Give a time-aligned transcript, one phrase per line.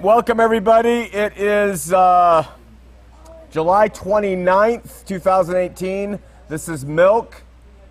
[0.00, 1.10] Welcome, everybody.
[1.12, 2.46] It is uh,
[3.50, 6.20] July 29th, 2018.
[6.48, 7.42] This is Milk,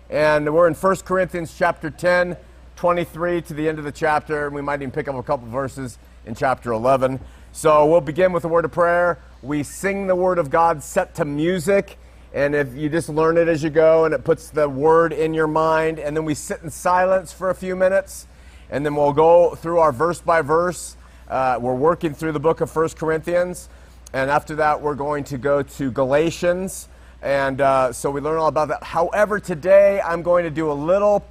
[0.08, 2.38] and we're in 1 Corinthians chapter 10,
[2.76, 5.48] 23 to the end of the chapter, and we might even pick up a couple
[5.48, 7.20] verses in chapter 11.
[7.52, 9.18] So we'll begin with a word of prayer.
[9.42, 11.98] We sing the word of God set to music,
[12.32, 15.34] and if you just learn it as you go, and it puts the word in
[15.34, 18.26] your mind, and then we sit in silence for a few minutes,
[18.70, 20.96] and then we'll go through our verse by verse
[21.28, 23.68] uh, we're working through the book of First Corinthians,
[24.12, 26.88] and after that, we're going to go to Galatians.
[27.20, 28.82] And uh, so we learn all about that.
[28.82, 31.26] However, today I'm going to do a little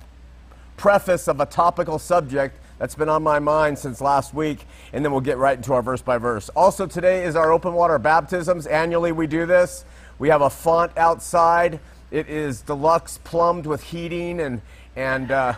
[0.76, 5.12] preface of a topical subject that's been on my mind since last week, and then
[5.12, 6.50] we'll get right into our verse by verse.
[6.50, 8.68] Also, today is our open water baptisms.
[8.68, 9.86] Annually, we do this.
[10.20, 11.80] We have a font outside.
[12.12, 14.62] It is deluxe plumbed with heating and,
[14.96, 15.56] and uh,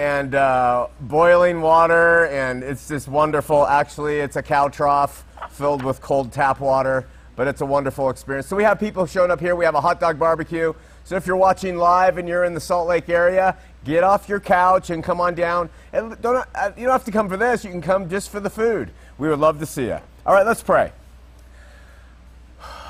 [0.00, 3.66] and uh, boiling water, and it's just wonderful.
[3.66, 7.06] Actually, it's a cow trough filled with cold tap water,
[7.36, 8.46] but it's a wonderful experience.
[8.46, 9.54] So we have people showing up here.
[9.54, 10.72] We have a hot dog barbecue.
[11.04, 14.40] So if you're watching live and you're in the Salt Lake area, get off your
[14.40, 15.68] couch and come on down.
[15.92, 17.62] And don't, uh, you don't have to come for this.
[17.62, 18.92] You can come just for the food.
[19.18, 19.98] We would love to see you.
[20.24, 20.92] All right, let's pray.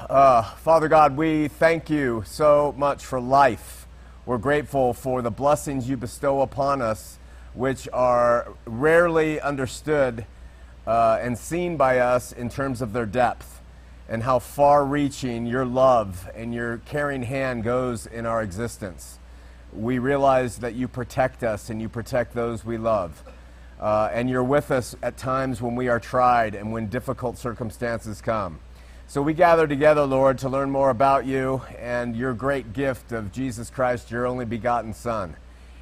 [0.09, 3.80] Uh, Father God, we thank you so much for life.
[4.31, 7.19] We're grateful for the blessings you bestow upon us,
[7.53, 10.25] which are rarely understood
[10.87, 13.61] uh, and seen by us in terms of their depth
[14.09, 19.19] and how far reaching your love and your caring hand goes in our existence.
[19.73, 23.25] We realize that you protect us and you protect those we love.
[23.81, 28.21] Uh, and you're with us at times when we are tried and when difficult circumstances
[28.21, 28.61] come.
[29.11, 33.33] So we gather together, Lord, to learn more about you and your great gift of
[33.33, 35.35] Jesus Christ, your only begotten Son.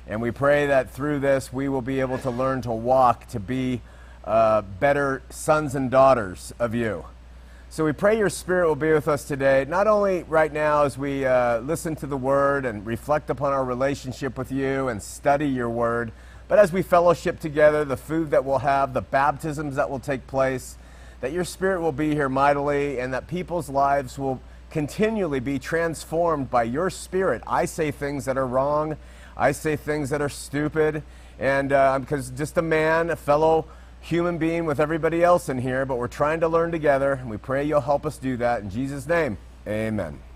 [0.07, 3.39] And we pray that through this we will be able to learn to walk, to
[3.39, 3.83] be
[4.25, 7.05] uh, better sons and daughters of you.
[7.69, 10.97] So we pray your Spirit will be with us today, not only right now as
[10.97, 15.49] we uh, listen to the Word and reflect upon our relationship with you and study
[15.51, 16.13] your Word,
[16.49, 20.27] but as we fellowship together, the food that we'll have, the baptisms that will take
[20.27, 20.79] place
[21.21, 24.41] that your Spirit will be here mightily and that people's lives will
[24.71, 27.43] continually be transformed by your Spirit.
[27.47, 28.97] I say things that are wrong,
[29.37, 31.03] I say things that are stupid,
[31.39, 33.67] and uh, because just a man, a fellow
[34.01, 37.37] human being with everybody else in here, but we're trying to learn together, and we
[37.37, 38.63] pray you'll help us do that.
[38.63, 40.28] In Jesus' name, amen.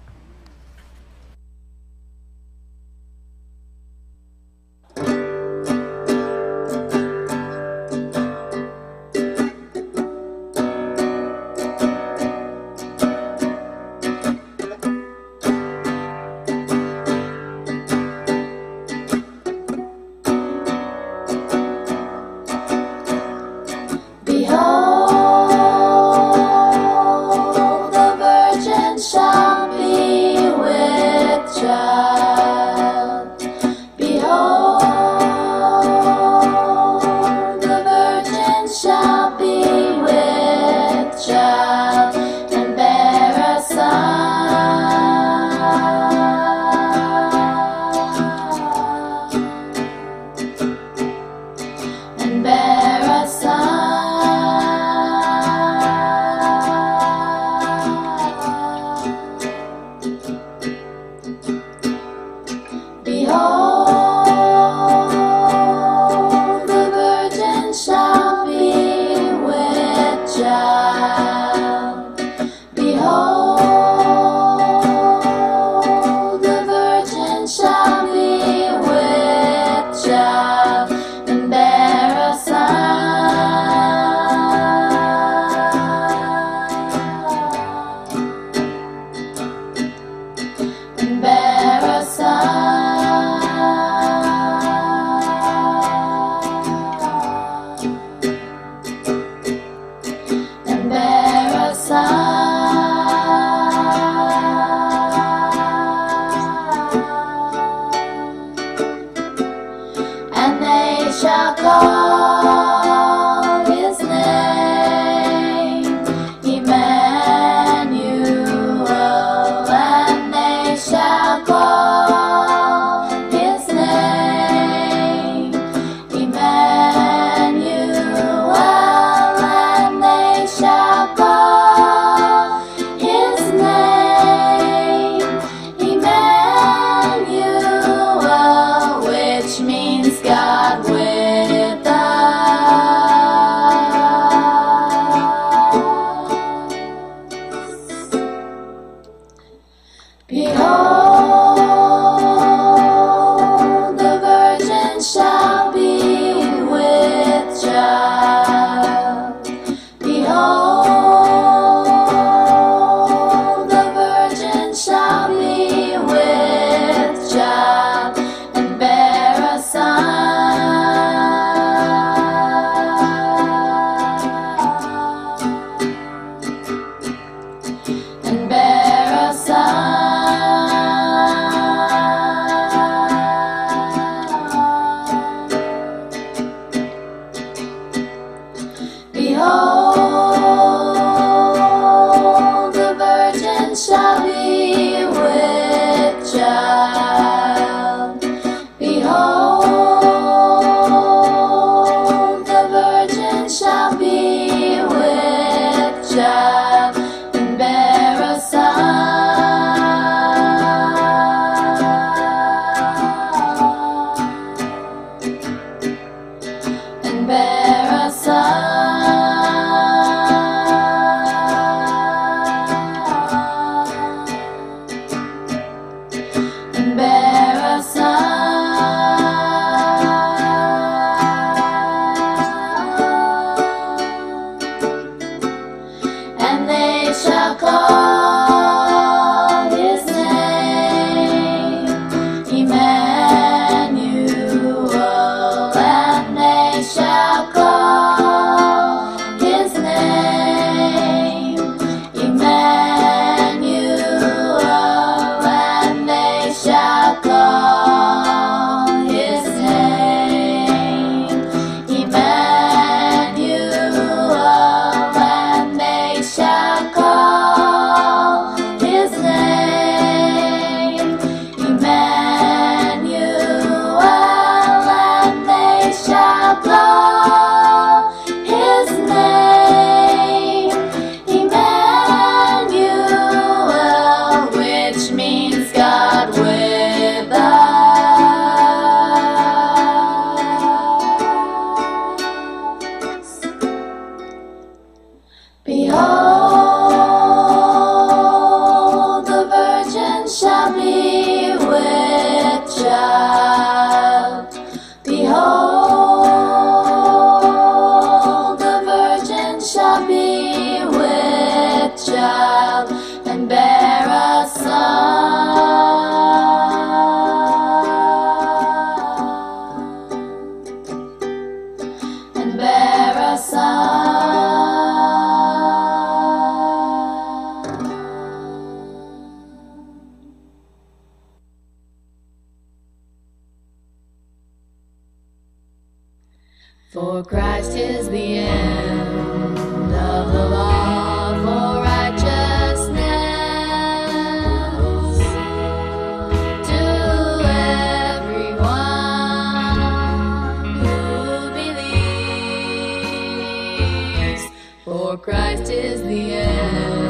[354.85, 357.02] For Christ is the end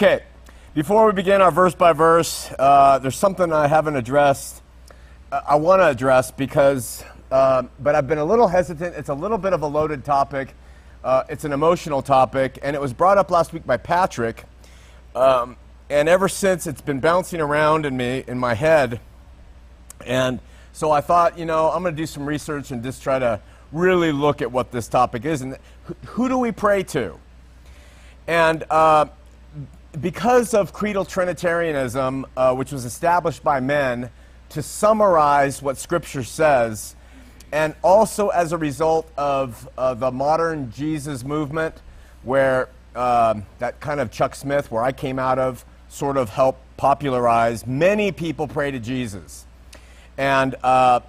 [0.00, 0.22] Okay,
[0.74, 4.62] before we begin our verse by verse, uh, there's something I haven't addressed.
[5.32, 7.02] uh, I want to address because,
[7.32, 8.94] uh, but I've been a little hesitant.
[8.94, 10.54] It's a little bit of a loaded topic.
[11.02, 14.44] Uh, it's an emotional topic, and it was brought up last week by Patrick.
[15.16, 15.56] Um,
[15.90, 19.00] and ever since, it's been bouncing around in me, in my head.
[20.06, 20.38] And
[20.72, 23.40] So I thought, you know, I'm going to do some research and just try to
[23.72, 27.18] really look at what this topic is and who, who do we pray to?
[28.28, 29.06] And uh,
[30.00, 34.10] because of creedal Trinitarianism, uh, which was established by men
[34.50, 36.94] to summarize what Scripture says,
[37.52, 41.74] and also as a result of uh, the modern Jesus movement,
[42.22, 46.60] where um, that kind of Chuck Smith, where I came out of, sort of helped
[46.76, 49.46] popularize, many people pray to Jesus.
[50.18, 51.00] And uh,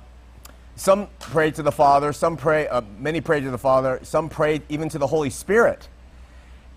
[0.76, 4.62] some pray to the Father, some pray, uh, many pray to the Father, some pray
[4.70, 5.90] even to the Holy Spirit.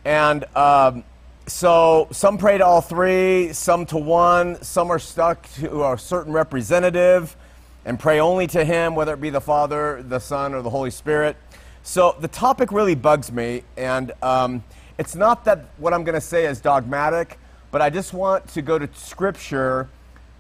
[0.05, 1.05] And um,
[1.47, 6.33] so some pray to all three, some to one, some are stuck to a certain
[6.33, 7.37] representative
[7.85, 10.91] and pray only to him, whether it be the Father, the Son, or the Holy
[10.91, 11.37] Spirit.
[11.83, 14.63] So the topic really bugs me, and um,
[14.99, 17.39] it's not that what I'm going to say is dogmatic,
[17.73, 19.89] but I just want to go to Scripture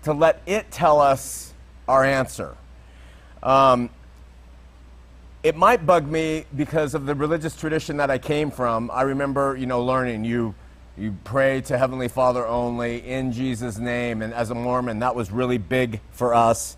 [0.04, 1.52] to let it tell us
[1.88, 2.56] our answer.
[3.42, 3.90] Um,
[5.42, 8.88] it might bug me because of the religious tradition that I came from.
[8.92, 10.54] I remember, you know, learning you
[10.96, 15.30] you pray to Heavenly Father only in Jesus' name, and as a Mormon, that was
[15.30, 16.76] really big for us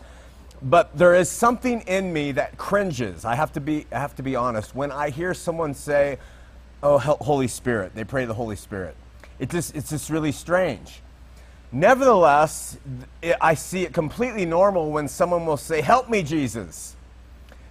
[0.65, 3.25] but there is something in me that cringes.
[3.25, 4.75] I have to be, I have to be honest.
[4.75, 6.19] When I hear someone say,
[6.83, 8.97] "Oh, Holy Spirit," they pray the Holy Spirit.
[9.39, 11.01] It just, it's just really strange.
[11.71, 12.79] Nevertheless,
[13.41, 16.97] I see it completely normal when someone will say, "Help me, Jesus."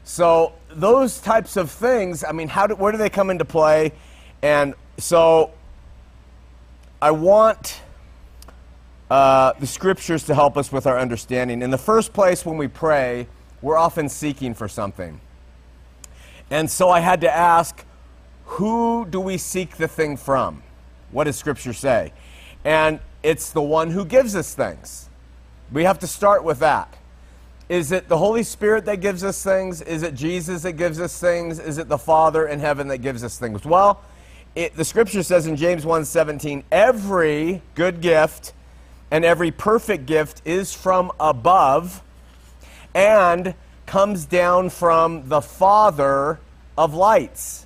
[0.04, 3.94] So those types of things, I mean, how do, where do they come into play?
[4.42, 5.52] And so
[7.04, 7.82] I want
[9.10, 11.62] uh, the scriptures to help us with our understanding.
[11.62, 13.28] In the first place, when we pray,
[13.62, 15.20] we're often seeking for something.
[16.50, 17.84] And so I had to ask,
[18.46, 20.64] who do we seek the thing from?
[21.12, 22.14] What does Scripture say?
[22.64, 25.10] And it's the one who gives us things.
[25.74, 26.96] We have to start with that.
[27.68, 29.82] Is it the Holy Spirit that gives us things?
[29.82, 31.60] Is it Jesus that gives us things?
[31.60, 33.66] Is it the Father in heaven that gives us things?
[33.66, 34.02] Well,
[34.56, 38.54] it, the Scripture says in James 1:17, every good gift
[39.10, 42.02] and every perfect gift is from above
[42.94, 43.56] and
[43.86, 46.40] comes down from the Father
[46.78, 47.66] of lights,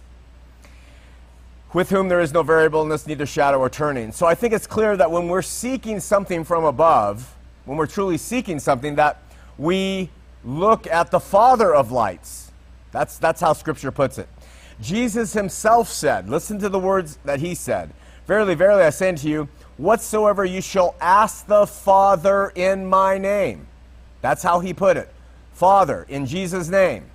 [1.73, 4.11] with whom there is no variableness, neither shadow or turning.
[4.11, 8.17] So I think it's clear that when we're seeking something from above, when we're truly
[8.17, 9.21] seeking something, that
[9.57, 10.09] we
[10.43, 12.51] look at the Father of lights.
[12.91, 14.29] That's, that's how Scripture puts it.
[14.81, 17.91] Jesus himself said, listen to the words that he said
[18.27, 23.67] Verily, verily, I say unto you, whatsoever you shall ask the Father in my name.
[24.21, 25.09] That's how he put it.
[25.53, 27.05] Father, in Jesus' name.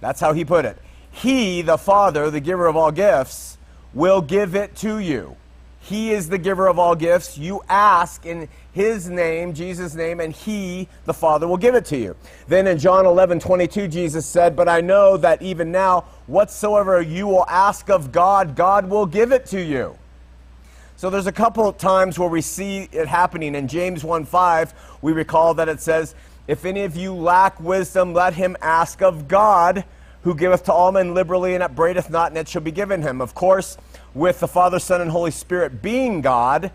[0.00, 0.78] That's how he put it.
[1.10, 3.58] He, the Father, the giver of all gifts,
[3.92, 5.36] will give it to you.
[5.82, 7.36] He is the giver of all gifts.
[7.36, 11.96] You ask in his name, Jesus' name, and he, the Father, will give it to
[11.96, 12.14] you.
[12.46, 17.26] Then in John 11, 22, Jesus said, But I know that even now, whatsoever you
[17.26, 19.98] will ask of God, God will give it to you.
[20.96, 23.56] So there's a couple times where we see it happening.
[23.56, 26.14] In James 1, 5, we recall that it says,
[26.46, 29.84] If any of you lack wisdom, let him ask of God,
[30.22, 33.20] who giveth to all men liberally and upbraideth not, and it shall be given him.
[33.20, 33.76] Of course,
[34.14, 36.70] with the Father, Son, and Holy Spirit being God,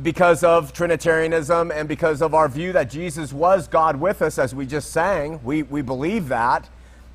[0.00, 4.54] because of Trinitarianism and because of our view that Jesus was God with us, as
[4.54, 6.68] we just sang, we, we believe that,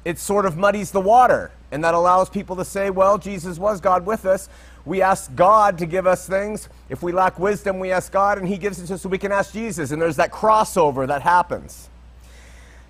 [0.06, 1.52] it sort of muddies the water.
[1.72, 4.48] And that allows people to say, well, Jesus was God with us,
[4.86, 6.70] we ask God to give us things.
[6.88, 9.18] If we lack wisdom, we ask God, and He gives it to us so we
[9.18, 9.92] can ask Jesus.
[9.92, 11.90] And there's that crossover that happens.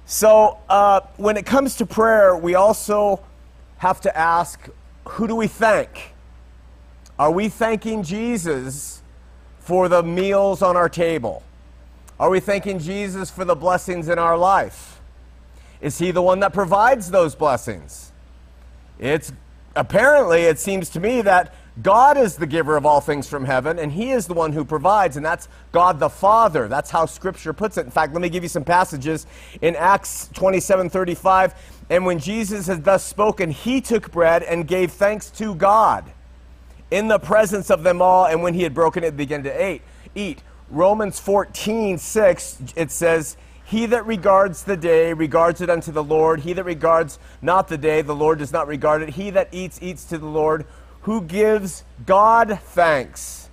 [0.06, 3.24] So uh, when it comes to prayer, we also
[3.77, 4.70] have to ask
[5.06, 6.13] who do we thank?
[7.20, 9.02] Are we thanking Jesus
[9.60, 11.42] for the meals on our table?
[12.20, 15.02] Are we thanking Jesus for the blessings in our life?
[15.82, 18.12] Is He the one that provides those blessings?
[19.00, 19.34] It's
[19.76, 23.80] apparently, it seems to me that God is the giver of all things from heaven,
[23.80, 26.68] and He is the one who provides, and that's God the Father.
[26.68, 27.86] That's how Scripture puts it.
[27.86, 29.26] In fact, let me give you some passages
[29.62, 31.56] in Acts 27 35.
[31.90, 36.12] And when Jesus had thus spoken, He took bread and gave thanks to God
[36.91, 39.82] in the presence of them all, and when He had broken it, began to eat.
[40.15, 40.44] Eat.
[40.70, 46.39] Romans 14 6, it says, he that regards the day regards it unto the Lord.
[46.39, 49.10] He that regards not the day, the Lord does not regard it.
[49.10, 50.65] He that eats, eats to the Lord
[51.01, 53.50] who gives God thanks.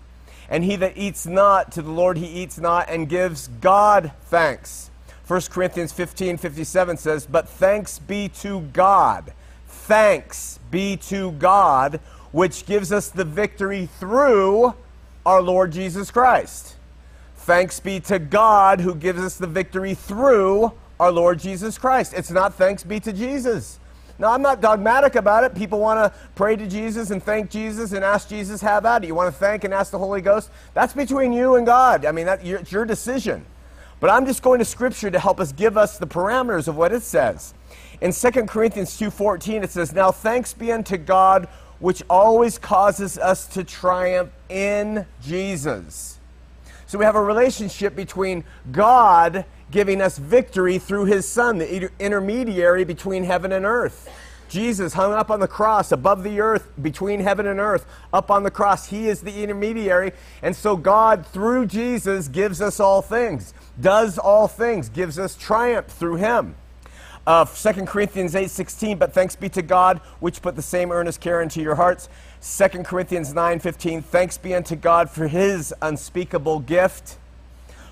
[0.48, 4.90] And he that eats not to the Lord, he eats not and gives God thanks.
[5.26, 9.32] 1 Corinthians 15 57 says, But thanks be to God.
[9.66, 11.98] Thanks be to God,
[12.34, 14.74] which gives us the victory through
[15.24, 16.74] our Lord Jesus Christ.
[17.36, 22.12] Thanks be to God who gives us the victory through our Lord Jesus Christ.
[22.12, 23.78] It's not thanks be to Jesus.
[24.18, 25.54] Now, I'm not dogmatic about it.
[25.54, 29.06] People want to pray to Jesus and thank Jesus and ask Jesus, have at it.
[29.06, 30.50] You want to thank and ask the Holy Ghost?
[30.74, 32.04] That's between you and God.
[32.04, 33.46] I mean, that, it's your decision.
[34.00, 36.92] But I'm just going to Scripture to help us give us the parameters of what
[36.92, 37.54] it says.
[38.00, 41.48] In 2 Corinthians 2.14, it says, Now thanks be unto God,
[41.84, 46.18] which always causes us to triumph in Jesus.
[46.86, 52.84] So we have a relationship between God giving us victory through his Son, the intermediary
[52.84, 54.10] between heaven and earth.
[54.48, 58.44] Jesus hung up on the cross above the earth, between heaven and earth, up on
[58.44, 58.86] the cross.
[58.86, 60.12] He is the intermediary.
[60.40, 65.88] And so God, through Jesus, gives us all things, does all things, gives us triumph
[65.88, 66.54] through him.
[67.26, 71.40] Uh, 2 Corinthians 8.16, but thanks be to God, which put the same earnest care
[71.40, 72.08] into your hearts.
[72.42, 77.16] 2 Corinthians 9.15, thanks be unto God for his unspeakable gift.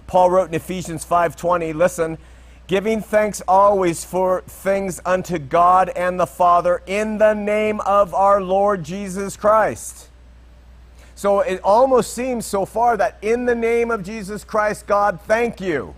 [0.06, 2.18] Paul wrote in Ephesians 5:20, listen,
[2.66, 8.42] giving thanks always for things unto God and the Father in the name of our
[8.42, 10.08] Lord Jesus Christ.
[11.14, 15.60] So it almost seems so far that in the name of Jesus Christ, God, thank
[15.60, 15.94] you.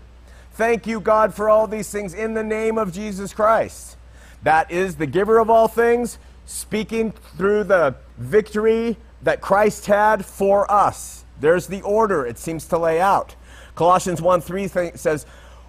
[0.55, 3.97] Thank you, God, for all these things in the name of Jesus Christ.
[4.43, 10.71] That is the giver of all things, speaking through the victory that Christ had for
[10.71, 11.25] us.
[11.41, 13.35] There's the order it seems to lay out.
[13.75, 15.25] Colossians 1 3 th- says,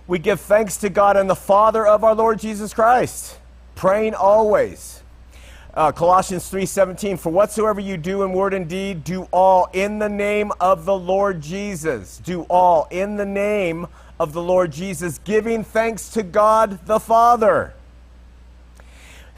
[0.06, 3.40] We give thanks to God and the Father of our Lord Jesus Christ,
[3.74, 5.02] praying always.
[5.74, 10.08] Uh, Colossians 3:17 For whatsoever you do in word and deed do all in the
[10.08, 13.86] name of the Lord Jesus do all in the name
[14.18, 17.74] of the Lord Jesus giving thanks to God the Father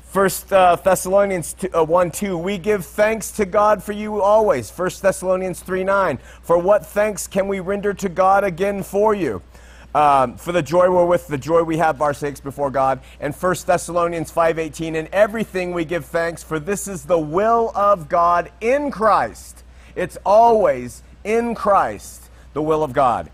[0.09, 4.71] First uh, Thessalonians 2, uh, 1 2, we give thanks to God for you always.
[4.71, 9.43] First Thessalonians 3 9, for what thanks can we render to God again for you?
[9.95, 13.01] Um, for the joy we're with, the joy we have our sakes before God.
[13.21, 18.09] And First Thessalonians 5.18, in everything we give thanks, for this is the will of
[18.09, 19.63] God in Christ.
[19.95, 23.31] It's always in Christ, the will of God.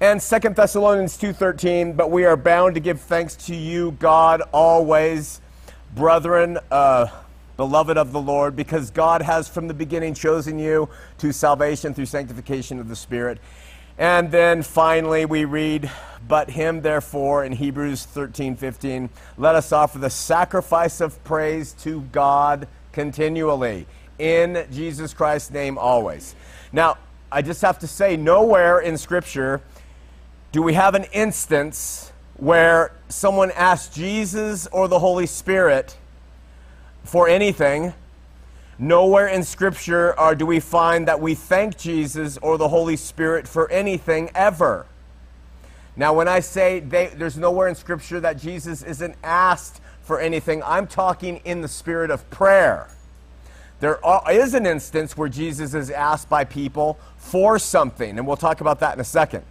[0.00, 5.40] And Second Thessalonians 2.13, but we are bound to give thanks to you, God, always
[5.94, 7.06] brethren, uh,
[7.56, 12.06] beloved of the Lord, because God has from the beginning chosen you to salvation through
[12.06, 13.38] sanctification of the Spirit.
[13.96, 15.88] And then finally, we read,
[16.26, 22.66] But him, therefore, in Hebrews 13:15, let us offer the sacrifice of praise to God
[22.90, 23.86] continually,
[24.18, 26.34] in Jesus Christ's name always.
[26.72, 26.98] Now,
[27.30, 29.60] I just have to say, nowhere in Scripture
[30.54, 35.96] do we have an instance where someone asks Jesus or the Holy Spirit
[37.02, 37.92] for anything,
[38.78, 43.48] nowhere in Scripture are, do we find that we thank Jesus or the Holy Spirit
[43.48, 44.86] for anything ever.
[45.96, 50.62] Now, when I say they, there's nowhere in Scripture that Jesus isn't asked for anything,
[50.62, 52.86] I'm talking in the spirit of prayer.
[53.80, 53.98] There
[54.30, 58.78] is an instance where Jesus is asked by people for something, and we'll talk about
[58.78, 59.44] that in a second.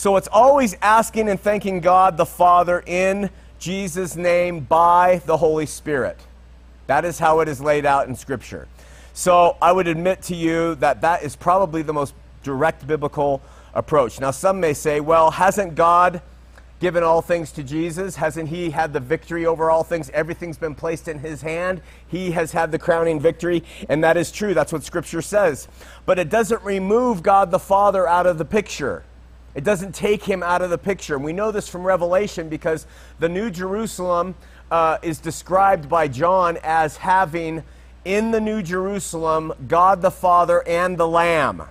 [0.00, 5.66] So it's always asking and thanking God the Father in Jesus' name by the Holy
[5.66, 6.18] Spirit.
[6.86, 8.66] That is how it is laid out in Scripture.
[9.12, 13.42] So I would admit to you that that is probably the most direct biblical
[13.74, 14.20] approach.
[14.20, 16.22] Now, some may say, well, hasn't God
[16.80, 18.16] given all things to Jesus?
[18.16, 20.08] Hasn't He had the victory over all things?
[20.14, 21.82] Everything's been placed in His hand.
[22.08, 24.54] He has had the crowning victory, and that is true.
[24.54, 25.68] That's what Scripture says.
[26.06, 29.04] But it doesn't remove God the Father out of the picture.
[29.54, 31.16] It doesn't take him out of the picture.
[31.16, 32.86] And we know this from Revelation because
[33.18, 34.34] the New Jerusalem
[34.70, 37.64] uh, is described by John as having
[38.04, 41.62] in the New Jerusalem God the Father and the Lamb.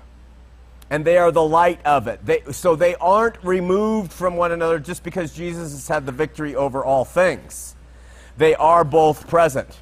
[0.90, 2.26] And they are the light of it.
[2.26, 6.56] They, so they aren't removed from one another just because Jesus has had the victory
[6.56, 7.76] over all things.
[8.38, 9.80] They are both present.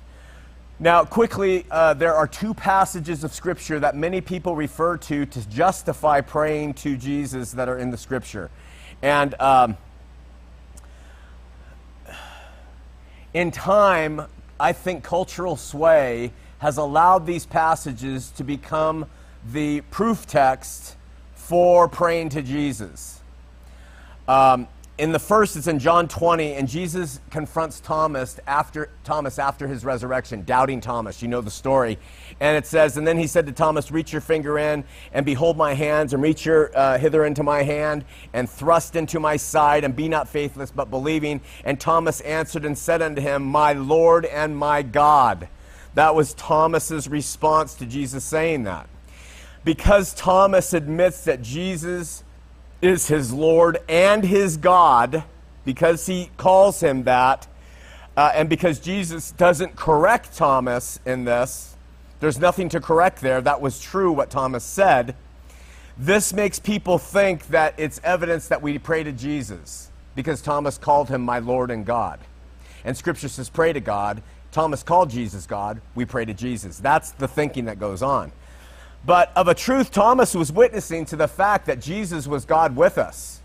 [0.79, 5.49] Now, quickly, uh, there are two passages of Scripture that many people refer to to
[5.49, 8.51] justify praying to Jesus that are in the Scripture.
[9.01, 9.75] And um,
[13.33, 14.21] in time,
[14.59, 19.07] I think cultural sway has allowed these passages to become
[19.51, 20.95] the proof text
[21.33, 23.19] for praying to Jesus.
[24.27, 29.67] Um, in the first it's in john 20 and jesus confronts thomas after thomas after
[29.67, 31.21] his resurrection doubting thomas.
[31.21, 31.99] You know the story.
[32.39, 34.83] And it says and then he said to thomas reach your finger in
[35.13, 39.19] and behold my hands and reach your uh, hither into my hand and thrust into
[39.19, 43.43] my side and be not faithless but believing and thomas answered and said unto him
[43.43, 45.47] my lord and my god
[45.93, 48.89] that was thomas's response to jesus saying that.
[49.63, 52.23] Because thomas admits that jesus
[52.81, 55.23] is his Lord and his God,
[55.65, 57.47] because he calls him that,
[58.15, 61.75] uh, and because Jesus doesn't correct Thomas in this,
[62.19, 63.41] there's nothing to correct there.
[63.41, 65.15] That was true what Thomas said.
[65.97, 71.09] This makes people think that it's evidence that we pray to Jesus because Thomas called
[71.09, 72.19] him my Lord and God.
[72.83, 74.23] And Scripture says, pray to God.
[74.51, 75.81] Thomas called Jesus God.
[75.93, 76.79] We pray to Jesus.
[76.79, 78.31] That's the thinking that goes on.
[79.07, 82.97] But of a truth, Thomas was witnessing to the fact that Jesus was God with
[82.97, 83.39] us.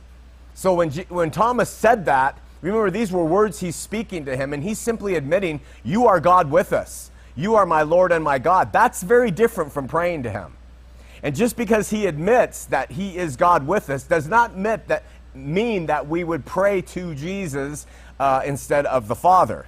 [0.55, 4.53] So when, G- when Thomas said that, remember these were words he's speaking to him,
[4.53, 7.13] and he's simply admitting, You are God with us.
[7.37, 8.73] You are my Lord and my God.
[8.73, 10.55] That's very different from praying to him.
[11.23, 15.87] And just because he admits that he is God with us does not that, mean
[15.87, 17.87] that we would pray to Jesus
[18.19, 19.67] uh, instead of the Father.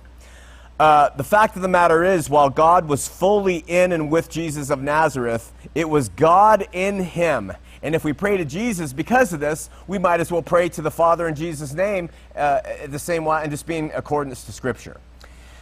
[0.79, 4.71] Uh, the fact of the matter is, while God was fully in and with Jesus
[4.71, 7.53] of Nazareth, it was God in him.
[7.83, 10.83] And if we pray to Jesus because of this, we might as well pray to
[10.83, 15.01] the Father in Jesus' name uh, the same way and just being accordance to Scripture.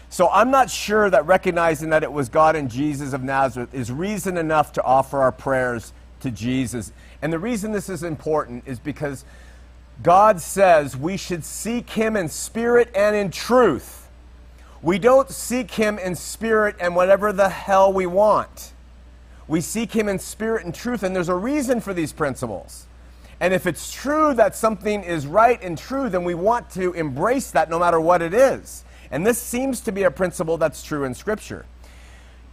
[0.09, 3.91] So I'm not sure that recognizing that it was God and Jesus of Nazareth is
[3.91, 6.93] reason enough to offer our prayers to Jesus.
[7.21, 9.25] And the reason this is important is because
[10.03, 14.02] God says we should seek Him in spirit and in truth.
[14.83, 18.73] We don't seek Him in spirit and whatever the hell we want.
[19.47, 22.87] We seek Him in spirit and truth, and there's a reason for these principles.
[23.39, 27.51] And if it's true that something is right and true, then we want to embrace
[27.53, 28.85] that no matter what it is.
[29.11, 31.67] And this seems to be a principle that's true in Scripture.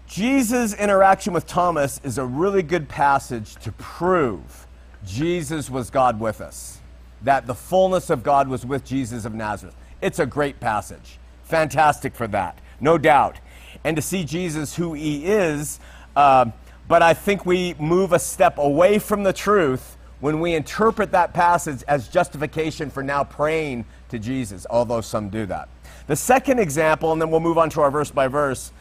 [0.07, 4.65] Jesus' interaction with Thomas is a really good passage to prove
[5.05, 6.79] Jesus was God with us,
[7.21, 9.75] that the fullness of God was with Jesus of Nazareth.
[10.01, 11.18] It's a great passage.
[11.49, 13.39] Fantastic for that, no doubt.
[13.83, 15.79] And to see Jesus who he is,
[16.15, 16.45] uh,
[16.87, 21.33] but I think we move a step away from the truth when we interpret that
[21.33, 25.69] passage as justification for now praying to Jesus, although some do that.
[26.05, 28.71] The second example, and then we'll move on to our verse by verse,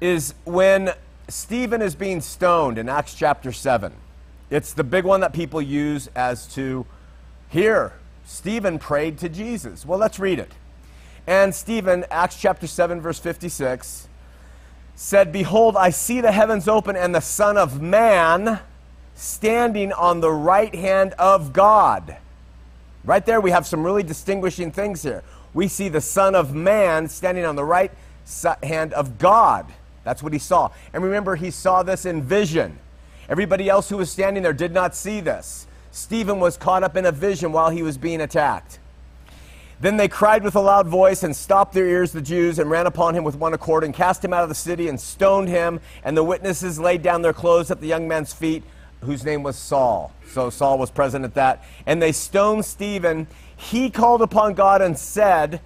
[0.00, 0.90] is when
[1.28, 3.92] Stephen is being stoned in Acts chapter 7.
[4.50, 6.84] It's the big one that people use as to
[7.48, 7.92] here,
[8.24, 9.86] Stephen prayed to Jesus.
[9.86, 10.50] Well, let's read it.
[11.26, 14.08] And Stephen, Acts chapter 7, verse 56,
[14.94, 18.60] said, Behold, I see the heavens open and the Son of Man
[19.14, 22.16] standing on the right hand of God.
[23.04, 25.22] Right there, we have some really distinguishing things here.
[25.54, 27.92] We see the Son of Man standing on the right
[28.62, 29.66] hand of God.
[30.04, 30.70] That's what he saw.
[30.92, 32.78] And remember, he saw this in vision.
[33.28, 35.66] Everybody else who was standing there did not see this.
[35.90, 38.78] Stephen was caught up in a vision while he was being attacked.
[39.82, 42.86] Then they cried with a loud voice and stopped their ears, the Jews, and ran
[42.86, 45.80] upon him with one accord and cast him out of the city and stoned him.
[46.04, 48.62] And the witnesses laid down their clothes at the young man's feet,
[49.00, 50.12] whose name was Saul.
[50.28, 51.64] So Saul was present at that.
[51.84, 53.26] And they stoned Stephen.
[53.56, 55.60] He called upon God and said,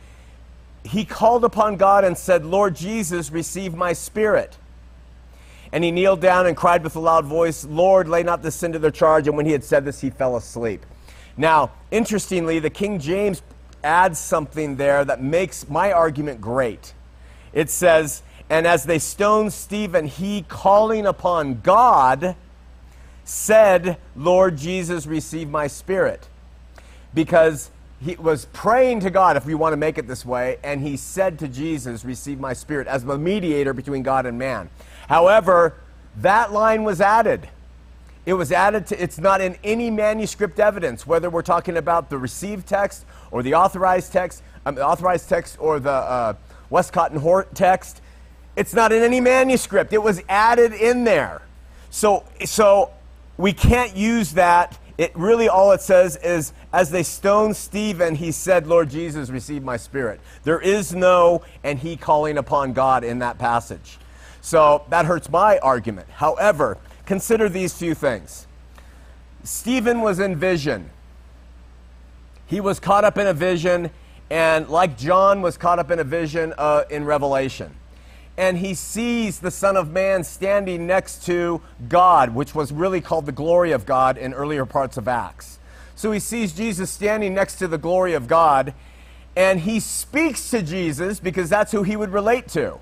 [0.83, 4.57] He called upon God and said, Lord Jesus, receive my spirit.
[5.73, 8.73] And he kneeled down and cried with a loud voice, Lord, lay not this sin
[8.73, 9.29] to their charge.
[9.29, 10.87] And when he had said this, he fell asleep.
[11.37, 13.43] Now, interestingly, the King James
[13.87, 16.93] adds something there that makes my argument great.
[17.55, 22.37] It says, And as they stoned Stephen, he, calling upon God,
[23.25, 26.29] said, Lord Jesus, receive my spirit.
[27.15, 27.71] Because
[28.01, 30.97] he was praying to God, if we want to make it this way, and he
[30.97, 34.69] said to Jesus, Receive my spirit, as the mediator between God and man.
[35.09, 35.75] However,
[36.17, 37.49] that line was added.
[38.27, 42.19] It was added to, it's not in any manuscript evidence, whether we're talking about the
[42.19, 46.35] received text or the authorized text, um, the authorized text or the uh,
[46.71, 48.01] Westcott and Hort text.
[48.57, 49.93] It's not in any manuscript.
[49.93, 51.43] It was added in there.
[51.91, 52.91] So, so
[53.37, 54.79] we can't use that.
[54.99, 59.63] It really all it says is, as they stoned Stephen, he said, Lord Jesus, receive
[59.63, 60.21] my spirit.
[60.45, 63.99] There is no, and he calling upon God in that passage.
[64.41, 66.09] So that hurts my argument.
[66.09, 68.47] However, consider these few things.
[69.45, 70.91] Stephen was in vision.
[72.47, 73.91] He was caught up in a vision,
[74.31, 77.75] and like John was caught up in a vision uh, in Revelation.
[78.39, 83.27] And he sees the Son of Man standing next to God, which was really called
[83.27, 85.59] the glory of God in earlier parts of Acts.
[85.95, 88.75] So he sees Jesus standing next to the glory of God,
[89.35, 92.79] and he speaks to Jesus because that's who he would relate to.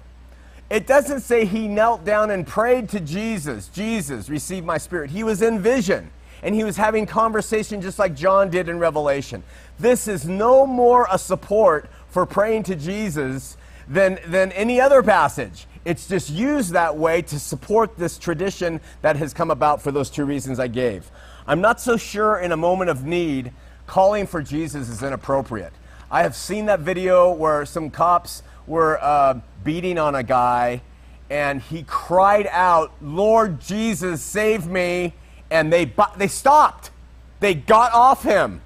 [0.68, 5.10] It doesn't say he knelt down and prayed to Jesus, Jesus, receive my spirit.
[5.10, 6.10] He was in vision
[6.44, 9.42] and he was having conversation just like John did in Revelation.
[9.78, 13.56] This is no more a support for praying to Jesus
[13.88, 15.66] than, than any other passage.
[15.86, 20.10] It's just used that way to support this tradition that has come about for those
[20.10, 21.10] two reasons I gave.
[21.46, 23.52] I'm not so sure in a moment of need
[23.86, 25.72] calling for Jesus is inappropriate.
[26.10, 30.82] I have seen that video where some cops were uh, beating on a guy
[31.30, 35.14] and he cried out, Lord Jesus, save me.
[35.54, 36.90] And they, they stopped.
[37.38, 38.60] They got off him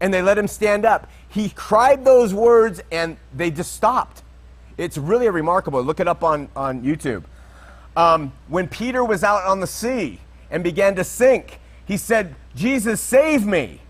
[0.00, 1.08] and they let him stand up.
[1.28, 4.24] He cried those words and they just stopped.
[4.76, 5.82] It's really remarkable.
[5.82, 7.22] Look it up on, on YouTube.
[7.96, 10.18] Um, when Peter was out on the sea
[10.50, 13.80] and began to sink, he said, Jesus, save me.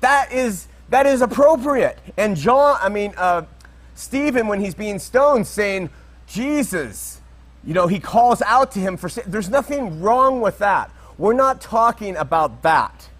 [0.00, 1.98] That is, that is appropriate.
[2.18, 3.46] And John, I mean, uh,
[3.94, 5.88] Stephen, when he's being stoned, saying,
[6.26, 7.22] Jesus,
[7.64, 10.90] you know, he calls out to him for, there's nothing wrong with that.
[11.20, 13.10] We're not talking about that.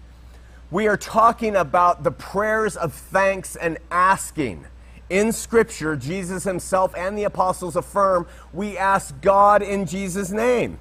[0.71, 4.65] We are talking about the prayers of thanks and asking.
[5.11, 10.79] In Scripture, Jesus himself and the apostles affirm we ask God in Jesus' name.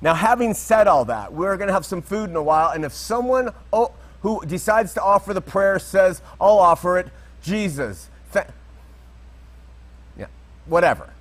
[0.00, 2.84] Now, having said all that, we're going to have some food in a while, and
[2.84, 3.90] if someone oh,
[4.22, 7.08] who decides to offer the prayer says, I'll offer it,
[7.42, 8.08] Jesus,
[10.16, 10.26] yeah,
[10.66, 11.12] whatever.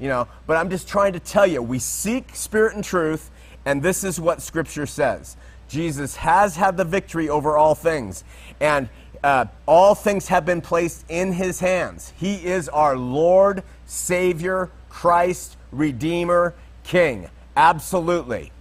[0.00, 3.30] You know, but I'm just trying to tell you, we seek spirit and truth,
[3.66, 5.36] and this is what Scripture says.
[5.68, 8.24] Jesus has had the victory over all things,
[8.60, 8.88] and
[9.24, 12.12] uh, all things have been placed in his hands.
[12.16, 17.28] He is our Lord, Savior, Christ, Redeemer, King.
[17.56, 18.52] Absolutely.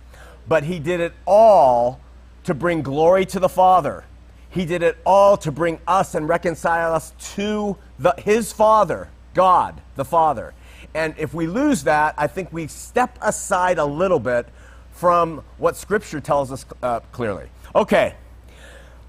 [0.48, 2.00] But he did it all
[2.46, 4.06] to bring glory to the Father.
[4.50, 9.82] He did it all to bring us and reconcile us to the, his Father, God,
[9.96, 10.54] the Father.
[10.96, 14.48] And if we lose that, I think we step aside a little bit
[14.96, 17.48] from what Scripture tells us uh, clearly.
[17.76, 18.16] Okay,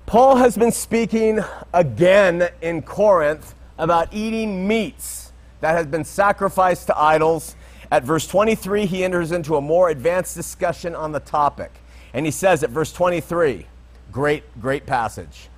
[0.05, 1.41] Paul has been speaking
[1.73, 7.55] again in Corinth about eating meats that has been sacrificed to idols.
[7.91, 11.73] At verse 23, he enters into a more advanced discussion on the topic.
[12.13, 13.67] And he says at verse 23,
[14.11, 15.49] great, great passage.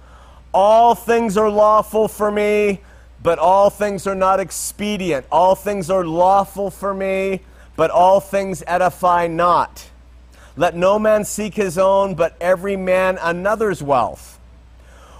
[0.53, 2.81] All things are lawful for me,
[3.23, 5.25] but all things are not expedient.
[5.33, 7.41] All things are lawful for me,
[7.77, 9.89] but all things edify not.
[10.59, 14.41] Let no man seek his own, but every man another's wealth.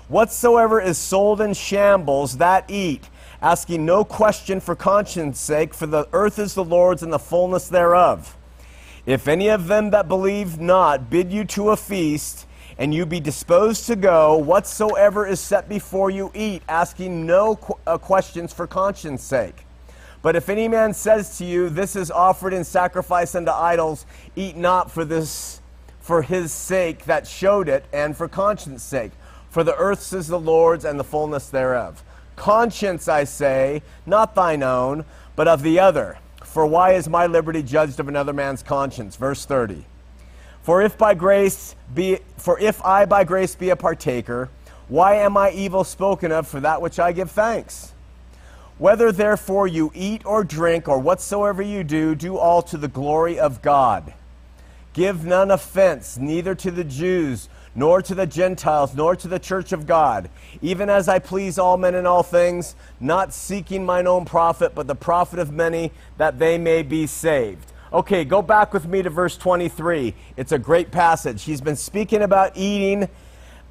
[0.09, 3.09] Whatsoever is sold in shambles, that eat,
[3.41, 7.69] asking no question for conscience sake, for the earth is the Lord's and the fullness
[7.69, 8.37] thereof.
[9.07, 13.21] If any of them that believe not bid you to a feast, and you be
[13.21, 18.67] disposed to go, whatsoever is set before you eat, asking no qu- uh, questions for
[18.67, 19.68] conscience sake.
[20.23, 24.05] But if any man says to you, This is offered in sacrifice unto idols,
[24.37, 25.61] eat not for this
[26.01, 29.13] for his sake that showed it, and for conscience sake.
[29.51, 32.03] For the earth is the Lord's and the fullness thereof.
[32.35, 35.05] Conscience, I say, not thine own,
[35.37, 36.19] but of the other.
[36.45, 39.17] For why is my liberty judged of another man's conscience?
[39.17, 39.85] Verse 30.
[40.63, 44.49] For if by grace be for if I by grace be a partaker,
[44.89, 47.93] why am I evil spoken of for that which I give thanks?
[48.79, 53.39] Whether therefore you eat or drink or whatsoever you do, do all to the glory
[53.39, 54.15] of God.
[54.93, 59.73] Give none offense, neither to the Jews, nor to the Gentiles, nor to the church
[59.73, 60.31] of God,
[60.63, 64.87] even as I please all men in all things, not seeking mine own profit, but
[64.87, 67.73] the profit of many, that they may be saved.
[67.93, 70.15] Okay, go back with me to verse 23.
[70.37, 71.45] It's a great passage.
[71.45, 73.09] He's been speaking about eating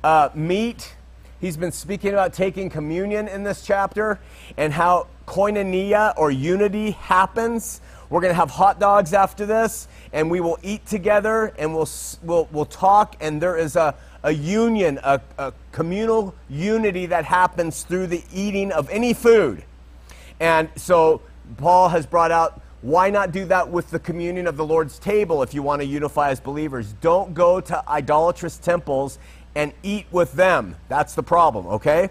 [0.03, 0.95] uh, meat
[1.39, 4.19] He's been speaking about taking communion in this chapter
[4.57, 7.79] and how koinonia or unity happens.
[8.09, 11.89] We're going to have hot dogs after this, and we will eat together and we'll,
[12.23, 17.83] we'll, we'll talk, and there is a, a union, a, a communal unity that happens
[17.83, 19.63] through the eating of any food.
[20.39, 21.21] And so
[21.57, 25.41] Paul has brought out why not do that with the communion of the Lord's table
[25.41, 26.93] if you want to unify as believers?
[27.01, 29.17] Don't go to idolatrous temples
[29.57, 30.75] and eat with them.
[30.87, 32.09] That's the problem, okay?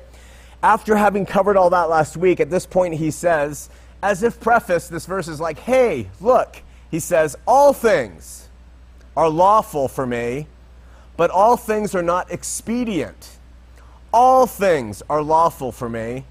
[0.64, 3.70] After having covered all that last week, at this point he says,
[4.02, 8.48] as if preface, this verse is like, hey, look, he says, all things
[9.16, 10.48] are lawful for me,
[11.16, 13.38] but all things are not expedient.
[14.12, 16.24] All things are lawful for me,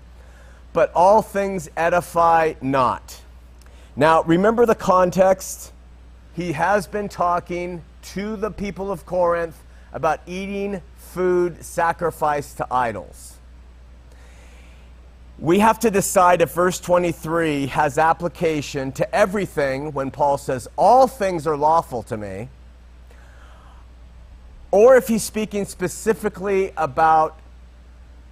[0.74, 3.22] but all things edify not.
[3.96, 5.72] Now, remember the context.
[6.36, 9.58] He has been talking to the people of Corinth
[9.94, 10.82] about eating
[11.16, 13.38] food sacrificed to idols.
[15.40, 21.08] We have to decide if verse 23 has application to everything when Paul says, All
[21.08, 22.50] things are lawful to me,
[24.72, 27.40] or if he's speaking specifically about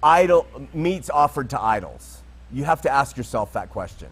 [0.02, 2.20] idol meats offered to idols.
[2.52, 4.08] You have to ask yourself that question.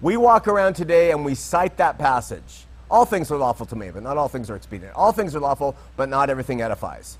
[0.00, 2.64] We walk around today and we cite that passage.
[2.90, 4.94] All things are lawful to me, but not all things are expedient.
[4.96, 7.18] All things are lawful, but not everything edifies.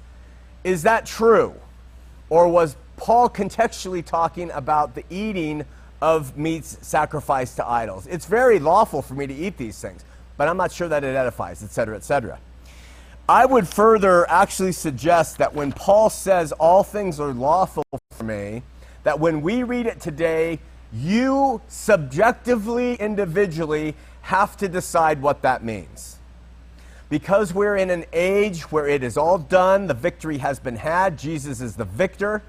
[0.66, 1.54] Is that true?
[2.28, 5.64] Or was Paul contextually talking about the eating
[6.02, 8.08] of meats sacrificed to idols?
[8.08, 10.04] It's very lawful for me to eat these things,
[10.36, 12.40] but I'm not sure that it edifies, etc., etc.
[13.28, 18.64] I would further actually suggest that when Paul says all things are lawful for me,
[19.04, 20.58] that when we read it today,
[20.92, 26.15] you subjectively, individually, have to decide what that means.
[27.08, 31.18] Because we're in an age where it is all done, the victory has been had,
[31.18, 32.42] Jesus is the victor,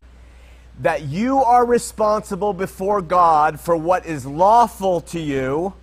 [0.79, 5.73] that you are responsible before God for what is lawful to you,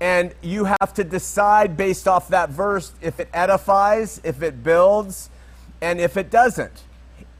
[0.00, 5.30] and you have to decide based off that verse if it edifies, if it builds,
[5.80, 6.82] and if it doesn't,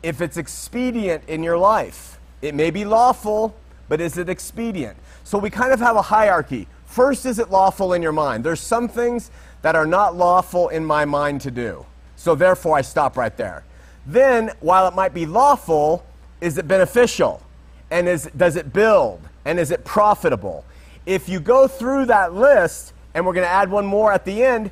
[0.02, 2.18] if it's expedient in your life.
[2.40, 3.54] It may be lawful,
[3.88, 4.96] but is it expedient?
[5.24, 6.68] So we kind of have a hierarchy.
[6.84, 8.44] First, is it lawful in your mind?
[8.44, 9.30] There's some things
[9.62, 11.87] that are not lawful in my mind to do.
[12.16, 13.64] So therefore, I stop right there.
[14.07, 16.05] Then, while it might be lawful,
[16.40, 17.42] is it beneficial?
[17.90, 19.20] And is, does it build?
[19.44, 20.64] And is it profitable?
[21.07, 24.42] If you go through that list, and we're going to add one more at the
[24.42, 24.70] end,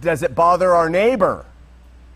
[0.00, 1.44] does it bother our neighbor?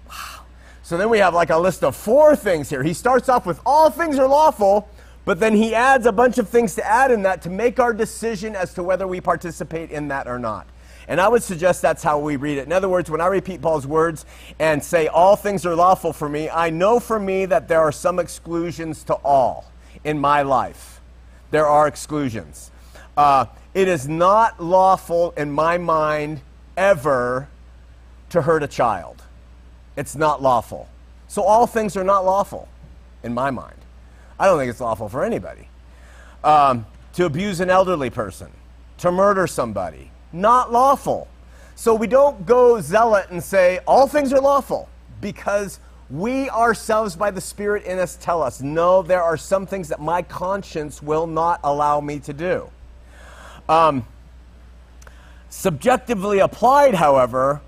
[0.09, 0.43] Wow.
[0.83, 2.83] So then we have like a list of four things here.
[2.83, 4.89] He starts off with all things are lawful,
[5.25, 7.93] but then he adds a bunch of things to add in that to make our
[7.93, 10.67] decision as to whether we participate in that or not.
[11.13, 12.65] And I would suggest that's how we read it.
[12.65, 14.25] In other words, when I repeat Paul's words
[14.59, 17.93] and say, All things are lawful for me, I know for me that there are
[17.93, 19.71] some exclusions to all
[20.05, 21.03] in my life.
[21.51, 22.71] There are exclusions.
[23.15, 23.45] Uh,
[23.75, 26.41] it is not lawful in my mind
[26.79, 27.47] ever
[28.31, 29.23] to hurt a child.
[29.99, 30.89] It's not lawful.
[31.29, 32.71] So all things are not lawful
[33.23, 33.77] in my mind.
[34.41, 35.69] I don't think it's lawful for anybody.
[36.43, 38.51] Um, to abuse an elderly person,
[38.97, 41.29] to murder somebody, not lawful.
[41.75, 44.89] So we don't go zealot and say all things are lawful
[45.21, 49.89] because we ourselves, by the Spirit in us, tell us no, there are some things
[49.89, 52.69] that my conscience will not allow me to do.
[53.69, 54.07] Um,
[55.49, 57.63] subjectively applied, however,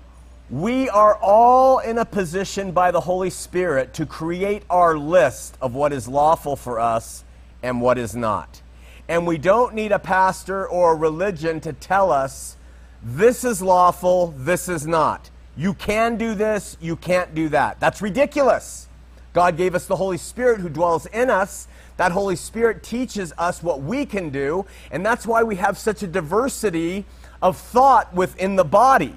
[0.49, 5.73] we are all in a position by the Holy Spirit to create our list of
[5.73, 7.23] what is lawful for us
[7.63, 8.61] and what is not.
[9.07, 12.57] And we don't need a pastor or a religion to tell us
[13.03, 15.29] this is lawful, this is not.
[15.55, 17.79] You can do this, you can't do that.
[17.79, 18.87] That's ridiculous.
[19.33, 21.67] God gave us the Holy Spirit who dwells in us.
[21.97, 26.03] That Holy Spirit teaches us what we can do, and that's why we have such
[26.03, 27.05] a diversity
[27.41, 29.13] of thought within the body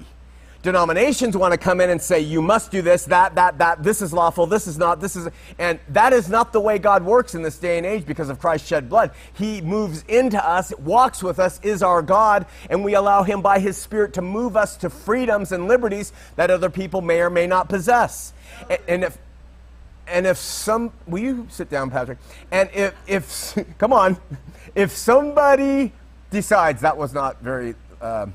[0.61, 4.01] denominations want to come in and say you must do this that that that this
[4.01, 7.33] is lawful this is not this is and that is not the way god works
[7.33, 9.11] in this day and age because of christ's shed blood.
[9.33, 13.59] He moves into us walks with us is our god and we allow him by
[13.59, 17.47] his spirit to move us to freedoms and liberties that other people may or may
[17.47, 18.33] not possess.
[18.69, 19.17] And, and if
[20.07, 22.17] and if some will you sit down patrick?
[22.51, 24.17] And if if come on.
[24.75, 25.93] If somebody
[26.29, 28.27] decides that was not very uh,